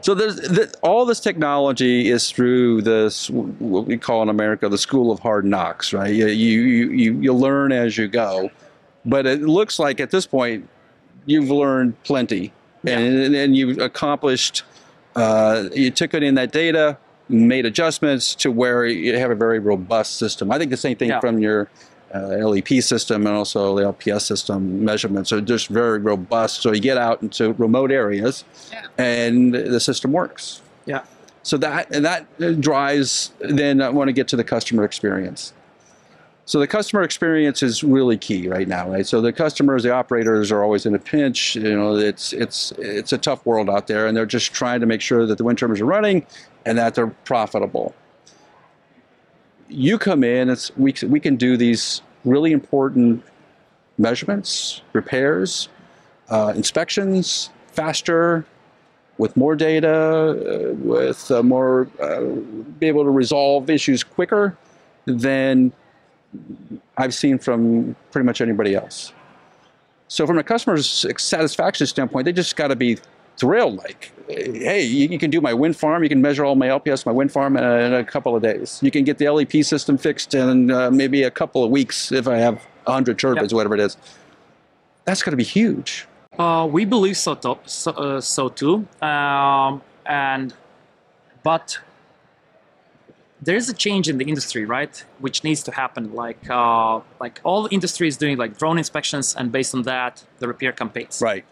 so 0.00 0.14
there's 0.14 0.40
th- 0.48 0.70
all 0.82 1.04
this 1.04 1.20
technology 1.20 2.08
is 2.08 2.30
through 2.30 2.82
this 2.82 3.28
what 3.30 3.86
we 3.86 3.96
call 3.98 4.22
in 4.22 4.28
America 4.28 4.68
the 4.68 4.78
school 4.78 5.10
of 5.12 5.20
hard 5.20 5.44
knocks, 5.44 5.92
right? 5.92 6.14
You 6.14 6.26
you 6.28 6.60
you, 6.90 7.20
you 7.20 7.32
learn 7.32 7.72
as 7.72 7.98
you 7.98 8.08
go, 8.08 8.50
but 9.04 9.26
it 9.26 9.42
looks 9.42 9.78
like 9.78 10.00
at 10.00 10.10
this 10.10 10.26
point 10.26 10.68
you've 11.26 11.50
learned 11.50 12.00
plenty, 12.04 12.52
and 12.86 13.34
and 13.34 13.56
you've 13.56 13.78
accomplished. 13.78 14.62
Uh, 15.14 15.68
you 15.74 15.90
took 15.90 16.14
it 16.14 16.22
in 16.22 16.36
that 16.36 16.52
data, 16.52 16.96
made 17.28 17.66
adjustments 17.66 18.34
to 18.34 18.50
where 18.50 18.86
you 18.86 19.18
have 19.18 19.30
a 19.30 19.34
very 19.34 19.58
robust 19.58 20.16
system. 20.16 20.50
I 20.50 20.56
think 20.58 20.70
the 20.70 20.76
same 20.78 20.96
thing 20.96 21.10
Yeah. 21.10 21.20
from 21.20 21.38
your 21.38 21.68
uh, 22.14 22.46
LEP 22.48 22.68
system 22.82 23.26
and 23.26 23.34
also 23.36 23.74
the 23.76 23.82
LPS 23.82 24.22
system 24.22 24.84
measurements 24.84 25.32
are 25.32 25.40
just 25.40 25.68
very 25.68 25.98
robust. 25.98 26.62
So 26.62 26.72
you 26.72 26.80
get 26.80 26.98
out 26.98 27.22
into 27.22 27.52
remote 27.54 27.90
areas, 27.90 28.44
Yeah. 28.72 28.86
and 28.98 29.54
the 29.54 29.80
system 29.80 30.12
works. 30.12 30.60
yeah. 30.86 31.02
So 31.44 31.56
that 31.56 31.92
and 31.94 32.04
that 32.04 32.60
drives. 32.60 33.32
Then 33.40 33.82
I 33.82 33.88
want 33.88 34.06
to 34.08 34.12
get 34.12 34.28
to 34.28 34.36
the 34.36 34.44
customer 34.44 34.84
experience. 34.84 35.52
So 36.44 36.58
the 36.60 36.66
customer 36.66 37.02
experience 37.02 37.62
is 37.62 37.82
really 37.82 38.16
key 38.18 38.46
right 38.48 38.66
now, 38.68 38.90
right? 38.90 39.06
So 39.06 39.20
the 39.20 39.32
customers, 39.32 39.82
the 39.84 39.92
operators 39.92 40.52
are 40.52 40.62
always 40.62 40.86
in 40.86 40.94
a 40.94 40.98
pinch. 40.98 41.56
You 41.56 41.76
know, 41.76 41.96
it's 41.96 42.32
it's 42.32 42.72
it's 42.78 43.12
a 43.12 43.18
tough 43.18 43.44
world 43.46 43.68
out 43.70 43.86
there, 43.88 44.06
and 44.06 44.16
they're 44.16 44.26
just 44.26 44.52
trying 44.52 44.80
to 44.80 44.86
make 44.86 45.00
sure 45.00 45.26
that 45.26 45.38
the 45.38 45.44
wind 45.44 45.58
turbines 45.58 45.80
are 45.80 45.84
running 45.86 46.26
and 46.66 46.78
that 46.78 46.94
they're 46.94 47.08
profitable. 47.24 47.94
You 49.72 49.98
come 49.98 50.22
in, 50.24 50.50
it's 50.50 50.76
we 50.76 50.94
we 51.06 51.20
can 51.20 51.36
do 51.36 51.56
these 51.56 52.02
really 52.24 52.52
important 52.52 53.22
measurements, 53.98 54.82
repairs, 54.92 55.68
uh, 56.28 56.52
inspections 56.54 57.50
faster, 57.68 58.44
with 59.18 59.36
more 59.36 59.54
data, 59.54 60.70
uh, 60.70 60.74
with 60.74 61.30
uh, 61.30 61.42
more 61.42 61.88
uh, 62.00 62.20
be 62.78 62.86
able 62.88 63.04
to 63.04 63.10
resolve 63.10 63.70
issues 63.70 64.02
quicker 64.02 64.56
than 65.06 65.72
I've 66.96 67.14
seen 67.14 67.38
from 67.38 67.94
pretty 68.10 68.26
much 68.26 68.40
anybody 68.40 68.74
else. 68.74 69.12
So 70.08 70.26
from 70.26 70.38
a 70.38 70.42
customer's 70.42 71.06
satisfaction 71.18 71.86
standpoint, 71.86 72.24
they 72.24 72.32
just 72.32 72.56
got 72.56 72.68
to 72.68 72.76
be 72.76 72.98
thrilled. 73.36 73.76
Like, 73.76 74.12
hey, 74.34 74.82
you, 74.82 75.18
can 75.18 75.30
do 75.30 75.40
my 75.40 75.54
wind 75.54 75.76
farm. 75.76 76.02
You 76.02 76.08
can 76.08 76.20
measure 76.20 76.44
all 76.44 76.54
my 76.54 76.68
LPS, 76.68 77.06
my 77.06 77.12
wind 77.12 77.32
farm 77.32 77.56
in 77.56 77.64
a, 77.64 77.76
in 77.78 77.94
a 77.94 78.04
couple 78.04 78.34
of 78.36 78.42
days. 78.42 78.80
You 78.82 78.90
can 78.90 79.04
get 79.04 79.18
the 79.18 79.28
LEP 79.28 79.64
system 79.64 79.98
fixed 79.98 80.34
in 80.34 80.70
uh, 80.70 80.90
maybe 80.90 81.22
a 81.22 81.30
couple 81.30 81.64
of 81.64 81.70
weeks 81.70 82.12
if 82.12 82.28
I 82.28 82.38
have 82.38 82.56
100 82.84 83.18
turbines, 83.18 83.52
Yep. 83.52 83.56
whatever 83.56 83.74
it 83.74 83.80
is. 83.80 83.96
That's 85.04 85.22
going 85.22 85.32
to 85.32 85.36
be 85.36 85.44
huge. 85.44 86.06
Uh, 86.38 86.68
we 86.70 86.84
believe 86.84 87.16
so, 87.16 87.34
to, 87.34 87.58
so, 87.66 87.90
uh, 87.92 88.20
so 88.20 88.48
too. 88.48 88.86
Um, 89.02 89.82
and 90.06 90.54
but 91.42 91.78
there's 93.42 93.68
a 93.68 93.74
change 93.74 94.08
in 94.08 94.18
the 94.18 94.24
industry, 94.24 94.64
right? 94.64 95.04
Which 95.18 95.44
needs 95.44 95.62
to 95.64 95.72
happen. 95.72 96.14
Like 96.14 96.48
uh, 96.48 97.00
like 97.20 97.40
all 97.44 97.68
industry 97.70 98.08
is 98.08 98.16
doing 98.16 98.38
like 98.38 98.56
drone 98.56 98.78
inspections, 98.78 99.34
and 99.34 99.50
based 99.50 99.74
on 99.74 99.82
that, 99.82 100.24
the 100.38 100.48
repair 100.48 100.72
campaigns. 100.72 101.20
Right. 101.20 101.44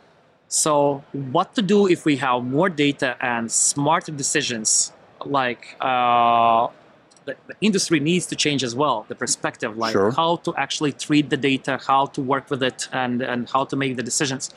So, 0.52 1.04
what 1.12 1.54
to 1.54 1.62
do 1.62 1.86
if 1.86 2.04
we 2.04 2.16
have 2.16 2.42
more 2.42 2.68
data 2.68 3.16
and 3.20 3.50
smarter 3.50 4.10
decisions? 4.10 4.92
Like, 5.24 5.76
uh, 5.80 6.66
the, 7.24 7.36
the 7.46 7.54
industry 7.60 8.00
needs 8.00 8.26
to 8.26 8.34
change 8.34 8.64
as 8.64 8.74
well. 8.74 9.06
The 9.08 9.14
perspective, 9.14 9.76
like 9.78 9.92
Sure. 9.92 10.10
how 10.10 10.36
to 10.44 10.52
actually 10.56 10.90
treat 10.92 11.30
the 11.30 11.36
data, 11.36 11.78
how 11.86 12.06
to 12.06 12.20
work 12.20 12.50
with 12.50 12.62
it, 12.64 12.88
and 12.92 13.22
and 13.22 13.48
how 13.48 13.64
to 13.64 13.76
make 13.76 13.94
the 13.96 14.02
decisions. 14.02 14.50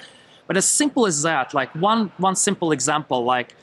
But 0.47 0.57
as 0.57 0.65
simple 0.65 1.05
as 1.05 1.21
that, 1.21 1.53
like 1.53 1.69
one 1.75 2.11
one 2.17 2.35
simple 2.35 2.71
example, 2.71 3.23
like 3.23 3.55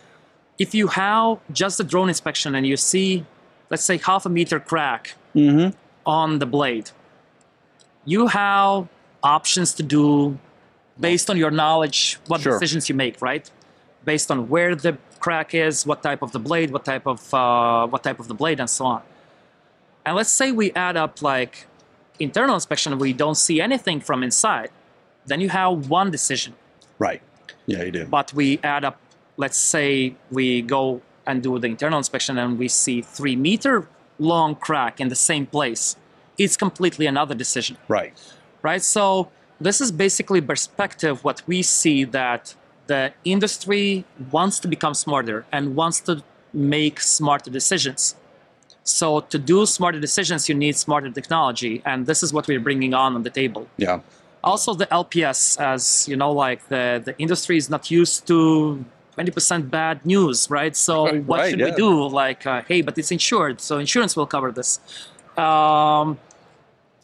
if 0.58 0.72
you 0.72 0.86
have 0.88 1.38
just 1.52 1.80
a 1.80 1.84
drone 1.84 2.08
inspection 2.08 2.54
and 2.54 2.64
you 2.64 2.76
see, 2.76 3.24
let's 3.70 3.82
say, 3.84 3.96
half 3.98 4.24
a 4.24 4.28
meter 4.28 4.60
crack 4.60 5.14
Mm-hmm. 5.34 5.70
on 6.06 6.38
the 6.38 6.46
blade. 6.46 6.90
You 8.04 8.26
have 8.28 8.88
options 9.22 9.74
to 9.74 9.82
do 9.82 10.38
based 11.00 11.30
on 11.30 11.36
your 11.36 11.50
knowledge 11.50 12.18
what 12.26 12.40
Sure. 12.40 12.52
decisions 12.52 12.88
you 12.88 12.94
make, 12.94 13.20
right? 13.22 13.50
Based 14.04 14.30
on 14.30 14.48
where 14.48 14.74
the 14.74 14.96
crack 15.18 15.54
is, 15.54 15.86
what 15.86 16.02
type 16.02 16.22
of 16.22 16.32
the 16.32 16.38
blade, 16.38 16.70
what 16.70 16.84
type 16.84 17.06
of 17.06 17.32
uh, 17.34 17.86
what 17.86 18.02
type 18.02 18.18
of 18.20 18.28
the 18.28 18.34
blade, 18.34 18.60
and 18.60 18.68
so 18.70 18.84
on. 18.86 19.02
And 20.04 20.16
let's 20.16 20.30
say 20.30 20.52
we 20.52 20.72
add 20.72 20.96
up 20.96 21.20
like 21.22 21.66
internal 22.18 22.54
inspection, 22.54 22.98
we 22.98 23.12
don't 23.12 23.36
see 23.36 23.60
anything 23.60 24.00
from 24.00 24.22
inside. 24.22 24.70
Then 25.26 25.40
you 25.40 25.50
have 25.50 25.88
one 25.90 26.10
decision. 26.10 26.54
Right. 26.98 27.22
Yeah, 27.66 27.82
you 27.84 27.90
do. 27.92 28.04
But 28.06 28.32
we 28.32 28.58
add 28.62 28.84
up, 28.84 28.98
let's 29.36 29.58
say 29.58 30.14
we 30.30 30.62
go 30.62 31.02
and 31.26 31.42
do 31.42 31.58
the 31.58 31.66
internal 31.68 31.98
inspection 31.98 32.38
and 32.38 32.58
we 32.58 32.68
see 32.68 33.02
three 33.02 33.36
meter 33.36 33.86
long 34.18 34.54
crack 34.54 35.00
in 35.00 35.08
the 35.08 35.14
same 35.30 35.46
place. 35.46 35.96
It's 36.38 36.56
completely 36.56 37.06
another 37.06 37.34
decision, 37.34 37.76
Right. 37.88 38.14
right? 38.62 38.82
So 38.82 39.30
this 39.60 39.80
is 39.80 39.92
basically 39.92 40.40
perspective 40.40 41.22
what 41.24 41.42
we 41.46 41.62
see 41.62 42.04
that 42.04 42.54
the 42.86 43.12
industry 43.24 44.04
wants 44.30 44.58
to 44.60 44.68
become 44.68 44.94
smarter 44.94 45.44
and 45.52 45.76
wants 45.76 46.00
to 46.00 46.22
make 46.52 47.00
smarter 47.00 47.50
decisions. 47.50 48.16
So 48.82 49.20
to 49.20 49.38
do 49.38 49.66
smarter 49.66 50.00
decisions, 50.00 50.48
you 50.48 50.54
need 50.54 50.74
smarter 50.76 51.10
technology, 51.10 51.82
and 51.84 52.06
this 52.06 52.22
is 52.24 52.32
what 52.32 52.48
we're 52.48 52.58
bringing 52.68 52.94
on 52.94 53.14
on 53.14 53.22
the 53.22 53.30
table 53.30 53.64
Yeah. 53.76 54.00
also 54.42 54.70
the 54.82 54.86
lps 55.04 55.40
as 55.72 55.82
you 56.10 56.16
know 56.22 56.32
like 56.46 56.60
the 56.74 56.84
the 57.08 57.14
industry 57.24 57.56
is 57.62 57.68
not 57.74 57.82
used 58.00 58.26
to 58.30 58.38
20% 59.18 59.68
bad 59.78 59.96
news 60.12 60.38
right 60.58 60.74
so 60.86 60.94
Right, 61.04 61.24
what 61.30 61.38
right, 61.40 61.50
should 61.50 61.60
yeah. 61.60 61.66
we 61.66 61.72
do 61.86 61.90
like 62.22 62.42
uh, 62.46 62.62
hey 62.70 62.80
but 62.86 62.94
it's 63.00 63.12
insured 63.18 63.56
so 63.60 63.72
insurance 63.86 64.12
will 64.18 64.30
cover 64.36 64.50
this 64.60 64.70
um, 65.44 66.06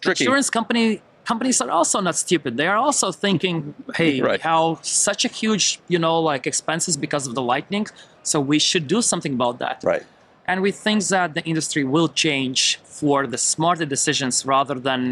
Tricky. 0.01 0.25
insurance 0.25 0.49
company 0.59 0.87
companies 1.27 1.61
are 1.61 1.71
also 1.71 2.01
not 2.01 2.17
stupid 2.17 2.57
they 2.57 2.69
are 2.73 2.77
also 2.87 3.07
thinking 3.25 3.75
hey 4.01 4.21
Right. 4.21 4.41
how 4.41 4.79
such 4.83 5.25
a 5.25 5.29
huge 5.41 5.65
you 5.89 5.99
know 6.05 6.17
like 6.31 6.47
expenses 6.47 6.97
because 6.97 7.25
of 7.29 7.35
the 7.35 7.43
lightning 7.43 7.87
so 8.23 8.37
we 8.53 8.59
should 8.69 8.87
do 8.95 9.03
something 9.11 9.35
about 9.41 9.57
that 9.65 9.77
Right. 9.93 10.05
and 10.51 10.57
we 10.67 10.71
think 10.85 10.99
that 11.17 11.29
the 11.37 11.43
industry 11.53 11.83
will 11.95 12.09
change 12.25 12.61
for 13.01 13.19
the 13.33 13.39
smarter 13.53 13.85
decisions 13.97 14.35
rather 14.55 14.77
than 14.89 15.03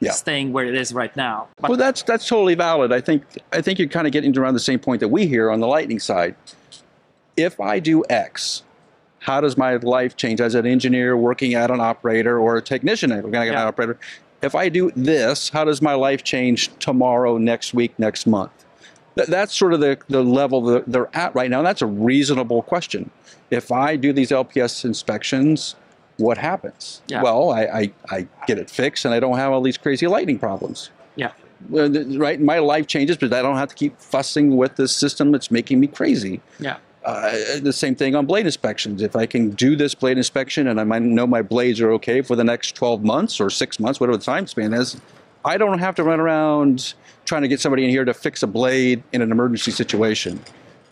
Yeah. 0.00 0.12
staying 0.24 0.46
where 0.54 0.66
it 0.72 0.76
is 0.82 0.88
right 1.02 1.14
now 1.28 1.36
but 1.60 1.68
Well, 1.70 1.80
that's 1.84 2.00
that's 2.10 2.26
totally 2.34 2.56
valid. 2.68 2.88
I 2.98 3.00
think 3.08 3.20
I 3.58 3.60
think 3.64 3.74
you're 3.80 3.94
kind 3.98 4.06
of 4.08 4.12
getting 4.16 4.32
around 4.40 4.54
the 4.60 4.66
same 4.70 4.80
point 4.88 4.98
that 5.02 5.10
we 5.16 5.22
hear 5.34 5.44
on 5.54 5.58
the 5.64 5.70
lightning 5.76 6.00
side. 6.10 6.34
If 7.48 7.54
I 7.72 7.74
do 7.90 7.96
X, 8.08 8.62
how 9.28 9.38
does 9.44 9.56
my 9.56 9.72
life 9.98 10.12
change 10.22 10.40
as 10.40 10.54
an 10.60 10.66
engineer 10.66 11.10
working 11.28 11.52
at 11.62 11.68
an 11.74 11.80
operator 11.92 12.34
or 12.44 12.50
a 12.60 12.62
technician 12.72 13.10
working 13.10 13.34
at 13.34 13.48
an 13.48 13.52
Yeah. 13.54 13.66
operator? 13.72 13.96
If 14.42 14.54
I 14.54 14.68
do 14.68 14.90
this, 14.94 15.48
how 15.48 15.64
does 15.64 15.82
my 15.82 15.94
life 15.94 16.22
change 16.22 16.70
tomorrow, 16.78 17.38
next 17.38 17.74
week, 17.74 17.98
next 17.98 18.26
month? 18.26 18.52
Th- 19.16 19.28
That's 19.28 19.54
sort 19.54 19.72
of 19.74 19.80
the, 19.80 19.98
the 20.08 20.22
level 20.22 20.62
that 20.62 20.86
they're 20.86 21.10
at 21.16 21.34
right 21.34 21.50
now. 21.50 21.58
And 21.58 21.66
that's 21.66 21.82
a 21.82 21.86
reasonable 21.86 22.62
question. 22.62 23.10
If 23.50 23.72
I 23.72 23.96
do 23.96 24.12
these 24.12 24.30
LPS 24.30 24.84
inspections, 24.84 25.74
what 26.18 26.38
happens? 26.38 27.02
Yeah. 27.08 27.22
Well, 27.22 27.50
I, 27.50 27.62
I, 27.62 27.92
I 28.10 28.28
get 28.46 28.58
it 28.58 28.70
fixed 28.70 29.04
and 29.04 29.12
I 29.14 29.20
don't 29.20 29.36
have 29.38 29.52
all 29.52 29.60
these 29.62 29.78
crazy 29.78 30.06
lightning 30.06 30.38
problems 30.38 30.90
yeah 31.16 31.32
right? 31.70 32.40
My 32.40 32.60
life 32.60 32.86
changes, 32.86 33.16
but 33.16 33.32
I 33.32 33.42
don't 33.42 33.56
have 33.56 33.68
to 33.70 33.74
keep 33.74 33.98
fussing 34.00 34.56
with 34.56 34.76
this 34.76 34.94
system 34.94 35.32
that's 35.32 35.50
making 35.50 35.80
me 35.80 35.88
crazy. 35.88 36.40
yeah 36.60 36.76
Uh, 37.08 37.58
the 37.60 37.72
same 37.72 37.94
thing 37.94 38.14
on 38.14 38.26
blade 38.26 38.44
inspections. 38.44 39.00
If 39.00 39.16
I 39.16 39.24
can 39.24 39.48
do 39.52 39.76
this 39.76 39.94
blade 39.94 40.18
inspection 40.18 40.66
and 40.66 40.78
I 40.78 40.84
might 40.84 41.00
know 41.00 41.26
my 41.26 41.40
blades 41.40 41.80
are 41.80 41.90
okay 41.92 42.20
for 42.20 42.36
the 42.36 42.44
next 42.44 42.72
12 42.74 43.02
months 43.02 43.40
or 43.40 43.48
six 43.48 43.80
months, 43.80 43.98
whatever 43.98 44.18
the 44.18 44.24
time 44.24 44.46
span 44.46 44.74
is, 44.74 45.00
I 45.42 45.56
don't 45.56 45.78
have 45.78 45.94
to 45.94 46.04
run 46.04 46.20
around 46.20 46.92
trying 47.24 47.40
to 47.40 47.48
get 47.48 47.60
somebody 47.60 47.84
in 47.84 47.88
here 47.88 48.04
to 48.04 48.12
fix 48.12 48.42
a 48.42 48.46
blade 48.46 49.02
in 49.12 49.22
an 49.22 49.32
emergency 49.32 49.70
situation, 49.70 50.38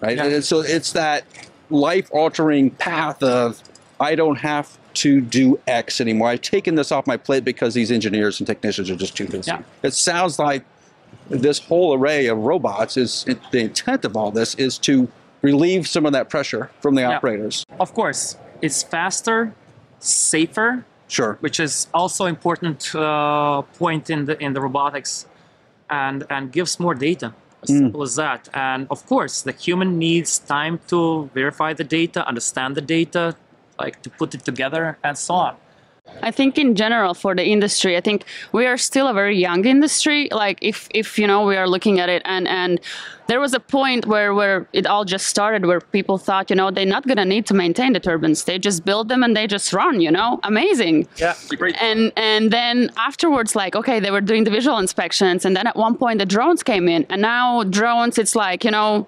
right? 0.01 0.17
Yeah. 0.17 0.25
And 0.25 0.43
so 0.43 0.61
it's 0.61 0.93
that 0.93 1.25
life-altering 1.69 2.71
path 2.71 3.23
of 3.23 3.63
I 4.01 4.15
don't 4.15 4.37
have 4.37 4.79
to 4.95 5.21
do 5.21 5.61
X 5.67 6.01
anymore. 6.01 6.29
I've 6.29 6.41
taken 6.41 6.77
this 6.77 6.93
off 6.93 7.07
my 7.07 7.19
plate 7.19 7.45
because 7.45 7.75
these 7.75 7.93
engineers 7.93 8.41
and 8.41 8.47
technicians 8.47 8.89
are 8.89 8.97
just 8.97 9.19
too 9.19 9.27
busy. 9.27 9.51
Yeah. 9.51 9.61
It 9.83 9.93
sounds 9.93 10.39
like 10.39 10.65
this 11.29 11.59
whole 11.59 11.93
array 11.93 12.29
of 12.29 12.39
robots 12.39 12.97
is 12.97 13.27
the 13.51 13.59
intent 13.59 14.07
of 14.07 14.17
all 14.17 14.31
this 14.31 14.55
is 14.55 14.79
to 14.79 15.09
relieve 15.43 15.87
some 15.87 16.07
of 16.07 16.13
that 16.13 16.29
pressure 16.29 16.71
from 16.81 16.95
the 16.95 17.03
Yeah. 17.03 17.17
operators. 17.17 17.65
Of 17.81 17.93
course, 17.95 18.37
it's 18.63 18.83
faster, 18.83 19.53
safer, 20.01 20.85
Sure. 21.09 21.37
which 21.41 21.61
is 21.61 21.87
also 21.95 22.27
important 22.27 22.95
uh, 22.95 23.63
point 23.79 24.11
in 24.11 24.25
the 24.27 24.35
in 24.43 24.53
the 24.55 24.61
robotics, 24.61 25.27
and 25.89 26.25
and 26.31 26.51
gives 26.53 26.81
more 26.81 26.95
data. 26.95 27.33
As 27.63 27.71
Mm. 27.71 27.79
simple 27.79 28.03
as 28.03 28.15
that. 28.17 28.49
And 28.55 28.87
of 28.91 29.07
course, 29.07 29.43
the 29.43 29.53
human 29.53 29.99
needs 29.99 30.39
time 30.39 30.79
to 30.89 31.31
verify 31.35 31.73
the 31.73 31.85
data, 31.85 32.27
understand 32.29 32.75
the 32.77 32.83
data, 32.83 33.35
like 33.79 34.03
to 34.03 34.11
put 34.11 34.35
it 34.35 34.45
together, 34.45 34.99
and 35.03 35.17
so 35.17 35.35
on. 35.35 35.55
I 36.23 36.31
think 36.31 36.59
in 36.59 36.75
general 36.75 37.15
for 37.15 37.35
the 37.35 37.45
industry, 37.45 37.97
I 37.97 38.01
think 38.01 38.25
we 38.53 38.67
are 38.67 38.77
still 38.77 39.09
a 39.09 39.15
very 39.15 39.37
young 39.39 39.65
industry. 39.65 40.29
Like 40.31 40.59
if 40.63 40.89
if 40.95 41.19
you 41.19 41.27
know 41.27 41.45
we 41.45 41.57
are 41.57 41.69
looking 41.69 42.01
at 42.01 42.09
it 42.09 42.23
and 42.25 42.49
and 42.49 42.81
there 43.27 43.41
was 43.41 43.55
a 43.55 43.61
point 43.61 44.07
where 44.07 44.35
where 44.35 44.69
it 44.73 44.87
all 44.87 45.05
just 45.05 45.27
started 45.27 45.67
where 45.67 45.81
people 45.81 46.17
thought, 46.19 46.49
you 46.51 46.57
know, 46.57 46.71
they're 46.71 46.87
not 46.87 47.07
gonna 47.07 47.25
need 47.25 47.47
to 47.47 47.55
maintain 47.55 47.93
the 47.93 48.01
turbines. 48.01 48.45
They 48.45 48.59
just 48.59 48.85
build 48.85 49.09
them 49.09 49.23
and 49.23 49.37
they 49.37 49.47
just 49.47 49.73
run, 49.73 50.01
you 50.01 50.11
know? 50.11 50.41
Amazing. 50.45 51.09
Yeah, 51.17 51.35
great. 51.57 51.81
And 51.83 52.13
and 52.17 52.51
then 52.51 52.91
afterwards, 52.97 53.57
like, 53.57 53.75
okay, 53.77 54.01
they 54.01 54.11
were 54.11 54.21
doing 54.21 54.45
the 54.45 54.51
visual 54.51 54.79
inspections, 54.79 55.45
and 55.45 55.57
then 55.57 55.67
at 55.67 55.77
one 55.77 55.97
point 55.97 56.19
the 56.19 56.27
drones 56.27 56.63
came 56.63 56.89
in, 56.89 57.07
and 57.11 57.21
now 57.23 57.65
drones, 57.65 58.19
it's 58.19 58.37
like, 58.37 58.65
you 58.65 58.71
know, 58.71 59.07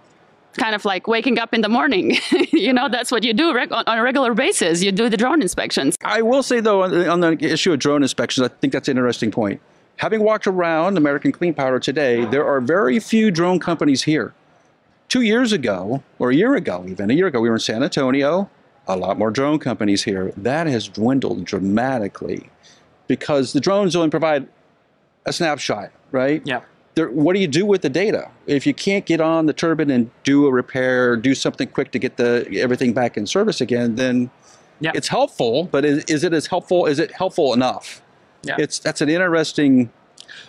kind 0.58 0.74
of 0.74 0.84
like 0.84 1.06
waking 1.06 1.38
up 1.38 1.54
in 1.54 1.60
the 1.60 1.68
morning. 1.68 2.16
you 2.52 2.72
know, 2.72 2.88
that's 2.88 3.10
what 3.10 3.24
you 3.24 3.32
do 3.32 3.54
reg- 3.54 3.72
on 3.72 3.84
on 3.86 3.98
a 3.98 4.02
regular 4.02 4.34
basis. 4.34 4.82
You 4.82 4.92
do 4.92 5.08
the 5.08 5.16
drone 5.16 5.40
inspections. 5.40 5.96
I 6.04 6.22
will 6.22 6.42
say 6.42 6.60
though, 6.60 6.82
on 6.82 6.90
the, 6.90 7.08
on 7.08 7.20
the 7.20 7.38
issue 7.40 7.72
of 7.72 7.78
drone 7.78 8.02
inspections, 8.02 8.44
I 8.44 8.48
think 8.48 8.72
that's 8.72 8.88
an 8.88 8.96
interesting 8.96 9.30
point. 9.30 9.60
Having 9.96 10.22
walked 10.22 10.46
around 10.46 10.96
American 10.96 11.32
Clean 11.32 11.52
Power 11.52 11.80
today, 11.80 12.24
there 12.26 12.46
are 12.46 12.60
very 12.60 13.00
few 13.00 13.30
drone 13.30 13.58
companies 13.58 14.04
here. 14.04 14.32
Two 15.08 15.22
years 15.22 15.52
ago, 15.52 16.02
or 16.18 16.30
a 16.30 16.34
year 16.34 16.54
ago, 16.54 16.84
even 16.86 17.10
a 17.10 17.14
year 17.14 17.26
ago, 17.26 17.40
we 17.40 17.48
were 17.48 17.56
in 17.56 17.60
San 17.60 17.82
Antonio. 17.82 18.48
A 18.86 18.96
lot 18.96 19.18
more 19.18 19.30
drone 19.30 19.58
companies 19.58 20.04
here. 20.04 20.32
That 20.36 20.66
has 20.66 20.86
dwindled 20.88 21.44
dramatically 21.44 22.48
because 23.06 23.52
the 23.52 23.60
drones 23.60 23.96
only 23.96 24.10
provide 24.10 24.46
a 25.26 25.32
snapshot, 25.32 25.90
right? 26.12 26.42
Yeah. 26.44 26.60
There, 26.98 27.10
what 27.10 27.32
do 27.34 27.40
you 27.40 27.46
do 27.60 27.64
with 27.72 27.82
the 27.82 27.88
data 28.04 28.22
if 28.46 28.66
you 28.68 28.74
can't 28.74 29.04
get 29.12 29.20
on 29.20 29.46
the 29.46 29.52
turbine 29.52 29.90
and 29.96 30.10
do 30.24 30.46
a 30.46 30.52
repair, 30.62 31.16
do 31.16 31.32
something 31.34 31.68
quick 31.76 31.90
to 31.92 31.98
get 31.98 32.16
the 32.16 32.32
everything 32.66 32.92
back 33.00 33.16
in 33.16 33.26
service 33.26 33.60
again? 33.66 33.94
Then 33.96 34.16
Yeah. 34.86 34.92
It's 34.98 35.08
helpful, 35.18 35.54
but 35.74 35.84
is, 35.84 35.98
is 36.14 36.22
it 36.22 36.32
as 36.32 36.46
helpful? 36.54 36.80
Is 36.92 36.98
it 37.04 37.10
helpful 37.22 37.48
enough? 37.58 37.86
Yeah. 38.48 38.62
It's 38.64 38.76
that's 38.86 39.00
an 39.00 39.08
interesting 39.08 39.90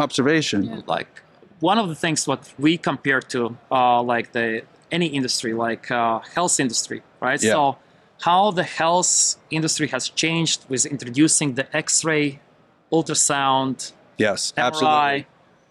observation. 0.06 0.84
like 0.98 1.08
one 1.72 1.78
of 1.84 1.88
the 1.90 1.96
things 2.04 2.28
what 2.28 2.42
we 2.66 2.78
compare 2.78 3.22
to 3.34 3.40
uh, 3.72 4.02
like 4.14 4.28
the 4.38 4.48
any 4.98 5.08
industry 5.20 5.54
like 5.68 5.86
uh, 5.92 6.20
health 6.36 6.56
industry 6.66 7.00
right 7.28 7.42
Yeah. 7.44 7.54
so 7.56 7.62
how 8.28 8.42
the 8.52 8.68
health 8.82 9.12
industry 9.58 9.88
has 9.96 10.04
changed 10.24 10.60
with 10.72 10.86
introducing 10.96 11.50
the 11.60 11.66
x-ray 11.84 12.40
ultrasound 12.92 13.76
Yes, 14.18 14.54
mri 14.58 14.64
absolutely. 14.68 15.26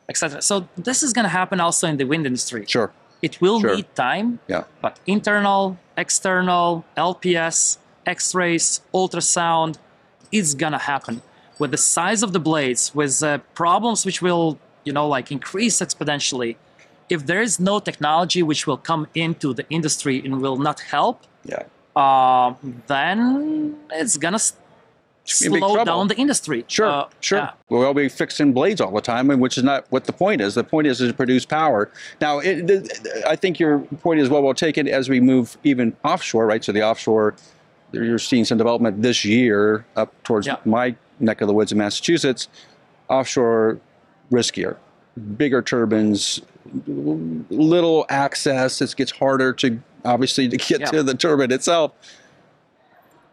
Etc 0.09 0.41
so 0.43 0.67
this 0.77 1.03
is 1.03 1.13
going 1.13 1.25
to 1.25 1.29
happen 1.41 1.61
also 1.61 1.87
in 1.87 1.97
the 1.97 2.05
wind 2.05 2.25
industry 2.27 2.65
Sure. 2.67 2.91
it 3.23 3.41
will 3.41 3.61
Sure. 3.61 3.75
need 3.77 3.87
time 3.95 4.39
Yeah. 4.49 4.65
but 4.81 4.99
internal 5.07 5.77
external 5.97 6.85
lps 6.97 7.79
x-rays 8.07 8.81
ultrasound 8.95 9.77
is 10.33 10.55
gonna 10.55 10.79
happen 10.79 11.23
with 11.59 11.71
the 11.71 11.77
size 11.97 12.23
of 12.23 12.33
the 12.33 12.41
blades 12.41 12.95
with 12.95 13.23
uh, 13.23 13.39
problems 13.55 14.05
which 14.07 14.23
will 14.23 14.59
you 14.85 14.93
know 14.93 15.07
like 15.17 15.31
increase 15.31 15.77
exponentially 15.87 16.57
if 17.11 17.21
there 17.27 17.43
is 17.49 17.59
no 17.59 17.79
technology 17.81 18.43
which 18.43 18.67
will 18.67 18.77
come 18.91 19.07
into 19.15 19.53
the 19.59 19.65
industry 19.71 20.17
and 20.25 20.41
will 20.45 20.59
not 20.69 20.79
help 20.95 21.17
Yeah. 21.45 21.63
uh, 21.97 22.49
then 22.87 23.19
it's 24.01 24.17
in 24.17 24.21
big 24.21 24.68
slow 25.29 25.85
down 25.85 26.09
the 26.09 26.17
industry 26.17 26.65
Sure, 26.69 26.87
Uh, 26.87 27.05
sure. 27.21 27.39
yeah. 27.39 27.51
We'll 27.69 27.93
be 27.95 28.09
fixing 28.09 28.53
blades 28.53 28.81
all 28.81 28.91
the 28.93 29.01
time, 29.01 29.31
and 29.31 29.41
which 29.41 29.59
is 29.59 29.65
not 29.65 29.85
what 29.91 30.05
the 30.05 30.13
point 30.13 30.41
is. 30.41 30.55
The 30.55 30.65
point 30.65 30.87
is 30.87 30.99
to 30.99 31.13
produce 31.13 31.45
power. 31.45 31.91
Now, 32.21 32.39
it, 32.39 32.67
the, 32.67 33.25
I 33.29 33.37
think 33.37 33.61
your 33.61 33.81
point 34.03 34.21
is 34.21 34.29
well 34.29 34.43
well 34.43 34.55
taken 34.55 34.89
as 34.89 35.09
we 35.09 35.21
move 35.21 35.57
even 35.65 35.95
offshore, 36.05 36.47
right? 36.47 36.65
So 36.65 36.73
the 36.73 36.83
offshore, 36.83 37.35
you're 37.93 38.19
seeing 38.19 38.45
some 38.45 38.59
development 38.59 39.03
this 39.03 39.25
year 39.25 39.85
up 39.97 40.13
towards 40.25 40.47
Yeah. 40.47 40.57
my 40.65 40.95
neck 41.21 41.41
of 41.41 41.49
the 41.49 41.55
woods 41.55 41.73
in 41.73 41.79
Massachusetts. 41.79 42.49
Offshore, 43.09 43.79
riskier, 44.31 44.77
bigger 45.37 45.63
turbines, 45.63 46.41
little 46.87 48.07
access. 48.09 48.81
It 48.81 48.95
gets 48.97 49.11
harder 49.13 49.53
to 49.55 49.81
obviously 50.05 50.49
to 50.49 50.57
get 50.57 50.81
Yeah. 50.81 50.87
to 50.87 51.03
the 51.03 51.15
turbine 51.15 51.51
itself. 51.51 51.93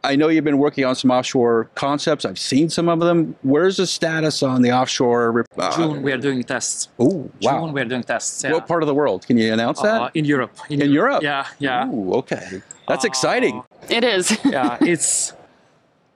I 0.05 0.15
know 0.15 0.27
you've 0.27 0.43
been 0.43 0.57
working 0.59 0.85
on 0.85 0.95
some 0.95 1.09
offshore 1.11 1.69
concepts. 1.75 2.25
I've 2.25 2.37
seen 2.39 2.69
some 2.69 2.87
of 2.89 2.99
them. 2.99 3.35
Where's 3.41 3.77
the 3.77 3.87
status 3.87 4.43
on 4.43 4.61
the 4.61 4.71
offshore? 4.71 5.45
Uh, 5.57 5.75
June 5.75 6.01
we 6.03 6.11
are 6.11 6.17
doing 6.17 6.43
tests. 6.43 6.89
Oh, 6.99 7.29
wow. 7.41 7.59
June 7.65 7.73
we 7.73 7.81
are 7.81 7.85
doing 7.85 8.03
tests. 8.03 8.43
Yeah. 8.43 8.53
What 8.53 8.67
part 8.67 8.83
of 8.83 8.87
the 8.87 8.93
world? 8.93 9.25
Can 9.25 9.37
you 9.37 9.51
announce 9.51 9.81
that? 9.81 10.01
Uh, 10.01 10.09
in 10.13 10.25
Europe. 10.25 10.55
In 10.69 10.79
Europe? 10.91 11.23
Yeah, 11.23 11.47
yeah. 11.59 11.87
Ooh, 11.89 12.13
okay. 12.21 12.61
That's 12.87 13.03
Uh, 13.05 13.07
exciting. 13.11 13.63
It 13.89 14.03
is. 14.03 14.37
yeah, 14.45 14.77
it's 14.81 15.33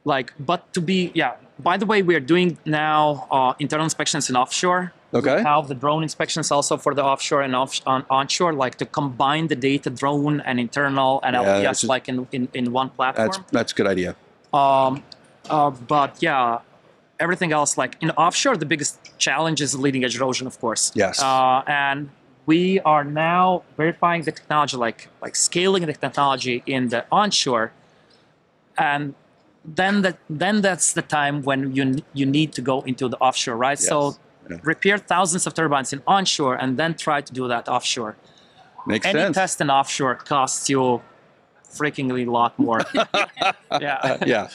like, 0.05 0.33
but 0.39 0.71
to 0.73 0.81
be, 0.81 1.11
yeah. 1.15 1.33
By 1.59 1.75
the 1.77 1.85
way, 1.85 2.01
we 2.03 2.15
are 2.15 2.21
doing 2.21 2.57
now 2.65 3.27
uh, 3.31 3.53
internal 3.59 3.83
inspections 3.85 4.29
in 4.29 4.35
offshore. 4.35 4.93
Okay. 5.13 5.37
We 5.37 5.41
have 5.41 5.67
the 5.67 5.75
drone 5.75 6.03
inspections 6.03 6.51
also 6.51 6.77
for 6.77 6.93
the 6.93 7.03
offshore 7.03 7.41
and 7.41 7.55
off, 7.55 7.81
on, 7.87 8.05
onshore, 8.09 8.53
like 8.53 8.75
to 8.75 8.85
combine 8.85 9.47
the 9.47 9.55
data 9.55 9.89
drone 9.89 10.39
and 10.41 10.59
internal 10.59 11.19
and 11.23 11.33
Yeah, 11.35 11.63
LPS 11.63 11.87
like 11.87 12.07
in, 12.07 12.27
in, 12.31 12.47
in 12.53 12.71
one 12.71 12.89
platform. 12.91 13.29
That's 13.29 13.51
that's 13.51 13.71
a 13.71 13.75
good 13.75 13.87
idea. 13.87 14.15
Um, 14.53 15.03
uh, 15.49 15.71
but 15.71 16.21
yeah, 16.21 16.59
everything 17.19 17.51
else, 17.51 17.77
like 17.77 17.97
in 18.01 18.11
offshore, 18.11 18.57
the 18.57 18.65
biggest 18.65 18.99
challenge 19.17 19.61
is 19.61 19.77
leading 19.77 20.03
edge 20.03 20.15
erosion, 20.15 20.45
of 20.45 20.59
course. 20.59 20.91
Yes. 20.95 21.21
Uh, 21.21 21.63
and 21.65 22.09
we 22.45 22.79
are 22.81 23.03
now 23.03 23.63
verifying 23.77 24.23
the 24.23 24.31
technology, 24.31 24.77
like 24.77 25.09
like 25.21 25.35
scaling 25.35 25.85
the 25.85 25.93
technology 25.93 26.63
in 26.65 26.89
the 26.89 27.05
onshore, 27.11 27.71
and 28.77 29.15
then 29.65 30.01
that 30.03 30.17
then 30.29 30.61
that's 30.61 30.93
the 30.93 31.01
time 31.01 31.41
when 31.43 31.75
you 31.75 31.83
you 32.13 32.25
need 32.25 32.53
to 32.53 32.61
go 32.61 32.81
into 32.81 33.07
the 33.07 33.17
offshore, 33.17 33.55
right? 33.55 33.79
So 33.79 33.97
Yes. 34.05 34.19
Yeah. 34.49 34.57
repair 34.63 34.97
thousands 34.97 35.45
of 35.47 35.53
turbines 35.53 35.93
in 35.93 36.01
onshore 36.07 36.55
and 36.55 36.77
then 36.77 36.95
try 36.95 37.21
to 37.21 37.31
do 37.33 37.47
that 37.47 37.67
offshore. 37.69 38.15
Makes 38.87 39.05
Any 39.05 39.19
sense. 39.19 39.35
test 39.35 39.61
in 39.61 39.69
offshore 39.69 40.15
costs 40.15 40.69
you 40.69 41.01
freakingly 41.63 42.25
lot 42.25 42.57
more. 42.57 42.81
yeah. 43.79 44.17
yeah. 44.25 44.49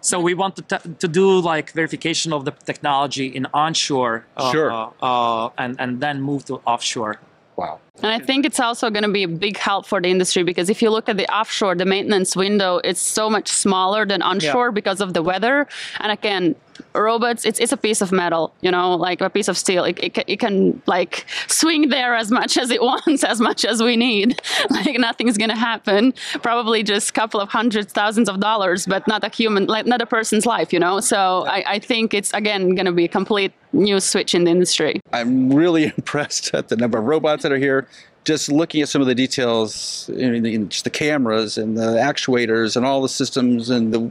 So 0.00 0.20
we 0.20 0.34
want 0.34 0.56
to, 0.56 0.62
t- 0.62 0.94
to 0.98 1.08
do 1.08 1.40
like 1.40 1.72
verification 1.72 2.32
of 2.32 2.44
the 2.44 2.52
technology 2.52 3.26
in 3.26 3.46
onshore, 3.52 4.24
uh, 4.36 4.52
Sure. 4.52 4.70
uh, 4.72 4.90
uh, 5.02 5.50
and 5.58 5.76
and 5.80 6.00
then 6.00 6.20
move 6.22 6.44
to 6.46 6.54
offshore. 6.66 7.18
Wow. 7.56 7.80
And 8.02 8.12
I 8.12 8.18
think 8.18 8.44
it's 8.44 8.60
also 8.60 8.90
going 8.90 9.02
to 9.04 9.10
be 9.10 9.22
a 9.22 9.28
big 9.28 9.56
help 9.56 9.86
for 9.86 9.98
the 10.00 10.08
industry 10.08 10.42
because 10.42 10.68
if 10.68 10.82
you 10.82 10.90
look 10.90 11.08
at 11.08 11.16
the 11.16 11.26
offshore, 11.34 11.74
the 11.74 11.86
maintenance 11.86 12.36
window 12.36 12.80
it's 12.84 13.00
so 13.00 13.30
much 13.30 13.48
smaller 13.48 14.04
than 14.04 14.20
onshore 14.22 14.70
because 14.72 15.00
of 15.00 15.14
the 15.14 15.22
weather. 15.22 15.66
And 16.00 16.12
again, 16.12 16.54
robots, 16.94 17.44
it's, 17.44 17.58
it's 17.58 17.72
a 17.72 17.76
piece 17.76 18.00
of 18.00 18.12
metal, 18.12 18.54
you 18.60 18.70
know, 18.70 18.94
like 18.94 19.20
a 19.20 19.30
piece 19.30 19.48
of 19.48 19.56
steel. 19.56 19.84
It, 19.84 19.98
it, 20.02 20.24
it 20.26 20.40
can 20.40 20.80
like 20.86 21.26
swing 21.48 21.88
there 21.88 22.14
as 22.14 22.30
much 22.30 22.56
as 22.56 22.70
it 22.70 22.82
wants, 22.90 23.24
as 23.24 23.40
much 23.40 23.64
as 23.64 23.82
we 23.82 23.96
need. 23.96 24.40
like 24.70 24.98
nothing's 24.98 25.38
going 25.38 25.50
to 25.50 25.56
happen. 25.56 26.14
Probably 26.42 26.82
just 26.82 27.10
a 27.10 27.12
couple 27.12 27.40
of 27.40 27.48
hundreds, 27.48 27.92
thousands 27.92 28.28
of 28.28 28.40
dollars, 28.40 28.86
but 28.86 29.06
not 29.06 29.24
a 29.24 29.28
human, 29.28 29.66
like 29.66 29.86
not 29.86 30.00
a 30.00 30.06
person's 30.06 30.46
life, 30.46 30.72
you 30.72 30.78
know. 30.78 31.00
So 31.00 31.44
I, 31.46 31.64
I 31.66 31.78
think 31.78 32.14
it's 32.14 32.32
again 32.32 32.74
going 32.74 32.86
to 32.86 32.92
be 32.92 33.04
a 33.04 33.08
complete 33.08 33.52
new 33.72 34.00
switch 34.00 34.34
in 34.34 34.44
the 34.44 34.50
industry. 34.50 35.00
I'm 35.12 35.52
really 35.52 35.84
impressed 35.96 36.54
at 36.54 36.68
the 36.68 36.76
number 36.76 36.98
of 36.98 37.04
robots 37.04 37.42
that 37.42 37.52
are 37.52 37.58
here. 37.58 37.88
Just 38.24 38.50
looking 38.50 38.82
at 38.82 38.88
some 38.88 39.00
of 39.00 39.06
the 39.06 39.14
details, 39.14 40.08
in, 40.08 40.44
in 40.44 40.68
just 40.68 40.82
the 40.82 40.90
cameras 40.90 41.56
and 41.56 41.78
the 41.78 41.94
actuators 41.98 42.76
and 42.76 42.84
all 42.84 43.00
the 43.00 43.08
systems 43.08 43.70
and 43.70 43.94
the. 43.94 44.10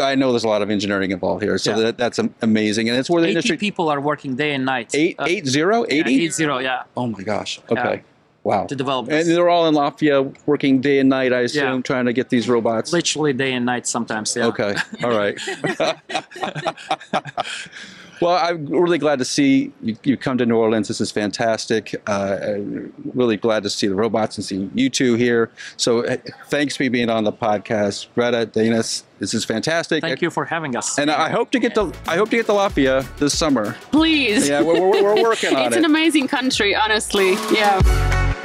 I 0.00 0.14
know 0.14 0.30
there's 0.32 0.44
a 0.44 0.48
lot 0.48 0.62
of 0.62 0.70
engineering 0.70 1.10
involved 1.10 1.42
here, 1.42 1.56
so 1.58 1.70
Yeah. 1.72 1.76
that, 1.84 1.98
that's 1.98 2.18
amazing, 2.42 2.88
and 2.88 2.98
it's 2.98 3.08
where 3.10 3.20
the 3.22 3.28
80 3.28 3.32
industry 3.36 3.56
people 3.56 3.88
are 3.88 4.00
working 4.00 4.34
day 4.36 4.54
and 4.54 4.64
night. 4.64 4.90
eight 4.94 5.16
uh, 5.18 5.26
eight 5.28 5.46
zero 5.46 5.84
yeah, 5.88 5.94
eighty. 5.94 6.24
eight 6.24 6.32
zero, 6.32 6.58
yeah, 6.58 6.82
Oh 6.96 7.06
my 7.06 7.22
gosh! 7.22 7.60
Okay, 7.70 7.94
Yeah. 7.96 8.00
wow. 8.42 8.66
to 8.66 8.74
develop 8.76 9.10
And 9.10 9.28
they're 9.28 9.48
all 9.48 9.66
in 9.68 9.74
Latvia 9.74 10.34
working 10.46 10.80
day 10.80 10.98
and 10.98 11.08
night. 11.08 11.32
I 11.32 11.40
assume, 11.40 11.76
Yeah. 11.76 11.80
trying 11.82 12.06
to 12.06 12.12
get 12.12 12.28
these 12.30 12.48
robots. 12.48 12.92
literally 12.92 13.32
day 13.32 13.52
and 13.52 13.64
night 13.66 13.86
sometimes. 13.86 14.34
Yeah. 14.36 14.46
Okay. 14.46 14.74
All 15.02 15.10
right. 15.10 15.38
well, 18.20 18.36
I'm 18.36 18.66
really 18.66 18.98
glad 18.98 19.18
to 19.18 19.24
see 19.24 19.72
you, 19.82 19.96
you 20.02 20.16
come 20.16 20.38
to 20.38 20.46
New 20.46 20.56
Orleans. 20.56 20.88
This 20.88 21.00
is 21.00 21.10
fantastic. 21.10 21.94
Uh, 22.06 22.58
really 23.14 23.36
glad 23.36 23.62
to 23.64 23.70
see 23.70 23.86
the 23.86 23.94
robots 23.94 24.36
and 24.36 24.44
see 24.44 24.70
you 24.74 24.90
two 24.90 25.14
here. 25.14 25.50
So, 25.76 26.04
uh, 26.04 26.16
thanks 26.48 26.76
for 26.76 26.88
being 26.90 27.10
on 27.10 27.24
the 27.24 27.32
podcast, 27.32 28.06
Greta, 28.14 28.46
Dainis. 28.46 29.04
This 29.18 29.34
is 29.34 29.44
fantastic. 29.44 30.02
Thank 30.02 30.22
you 30.22 30.30
for 30.30 30.44
having 30.44 30.76
us. 30.76 30.98
And 30.98 31.10
I 31.10 31.30
hope 31.30 31.50
to 31.52 31.58
get 31.58 31.74
to 31.76 31.92
I 32.06 32.16
hope 32.16 32.30
to 32.30 32.36
get 32.36 32.46
to 32.46 32.52
Lafayette 32.52 33.06
this 33.18 33.36
summer. 33.36 33.76
Please. 33.90 34.48
Yeah, 34.48 34.62
we're, 34.62 34.80
we're, 34.80 35.02
we're 35.02 35.22
working 35.22 35.50
on 35.56 35.66
it's 35.66 35.66
it. 35.66 35.66
It's 35.68 35.76
an 35.76 35.84
amazing 35.84 36.28
country, 36.28 36.74
honestly. 36.74 37.32
Yeah. 37.52 38.42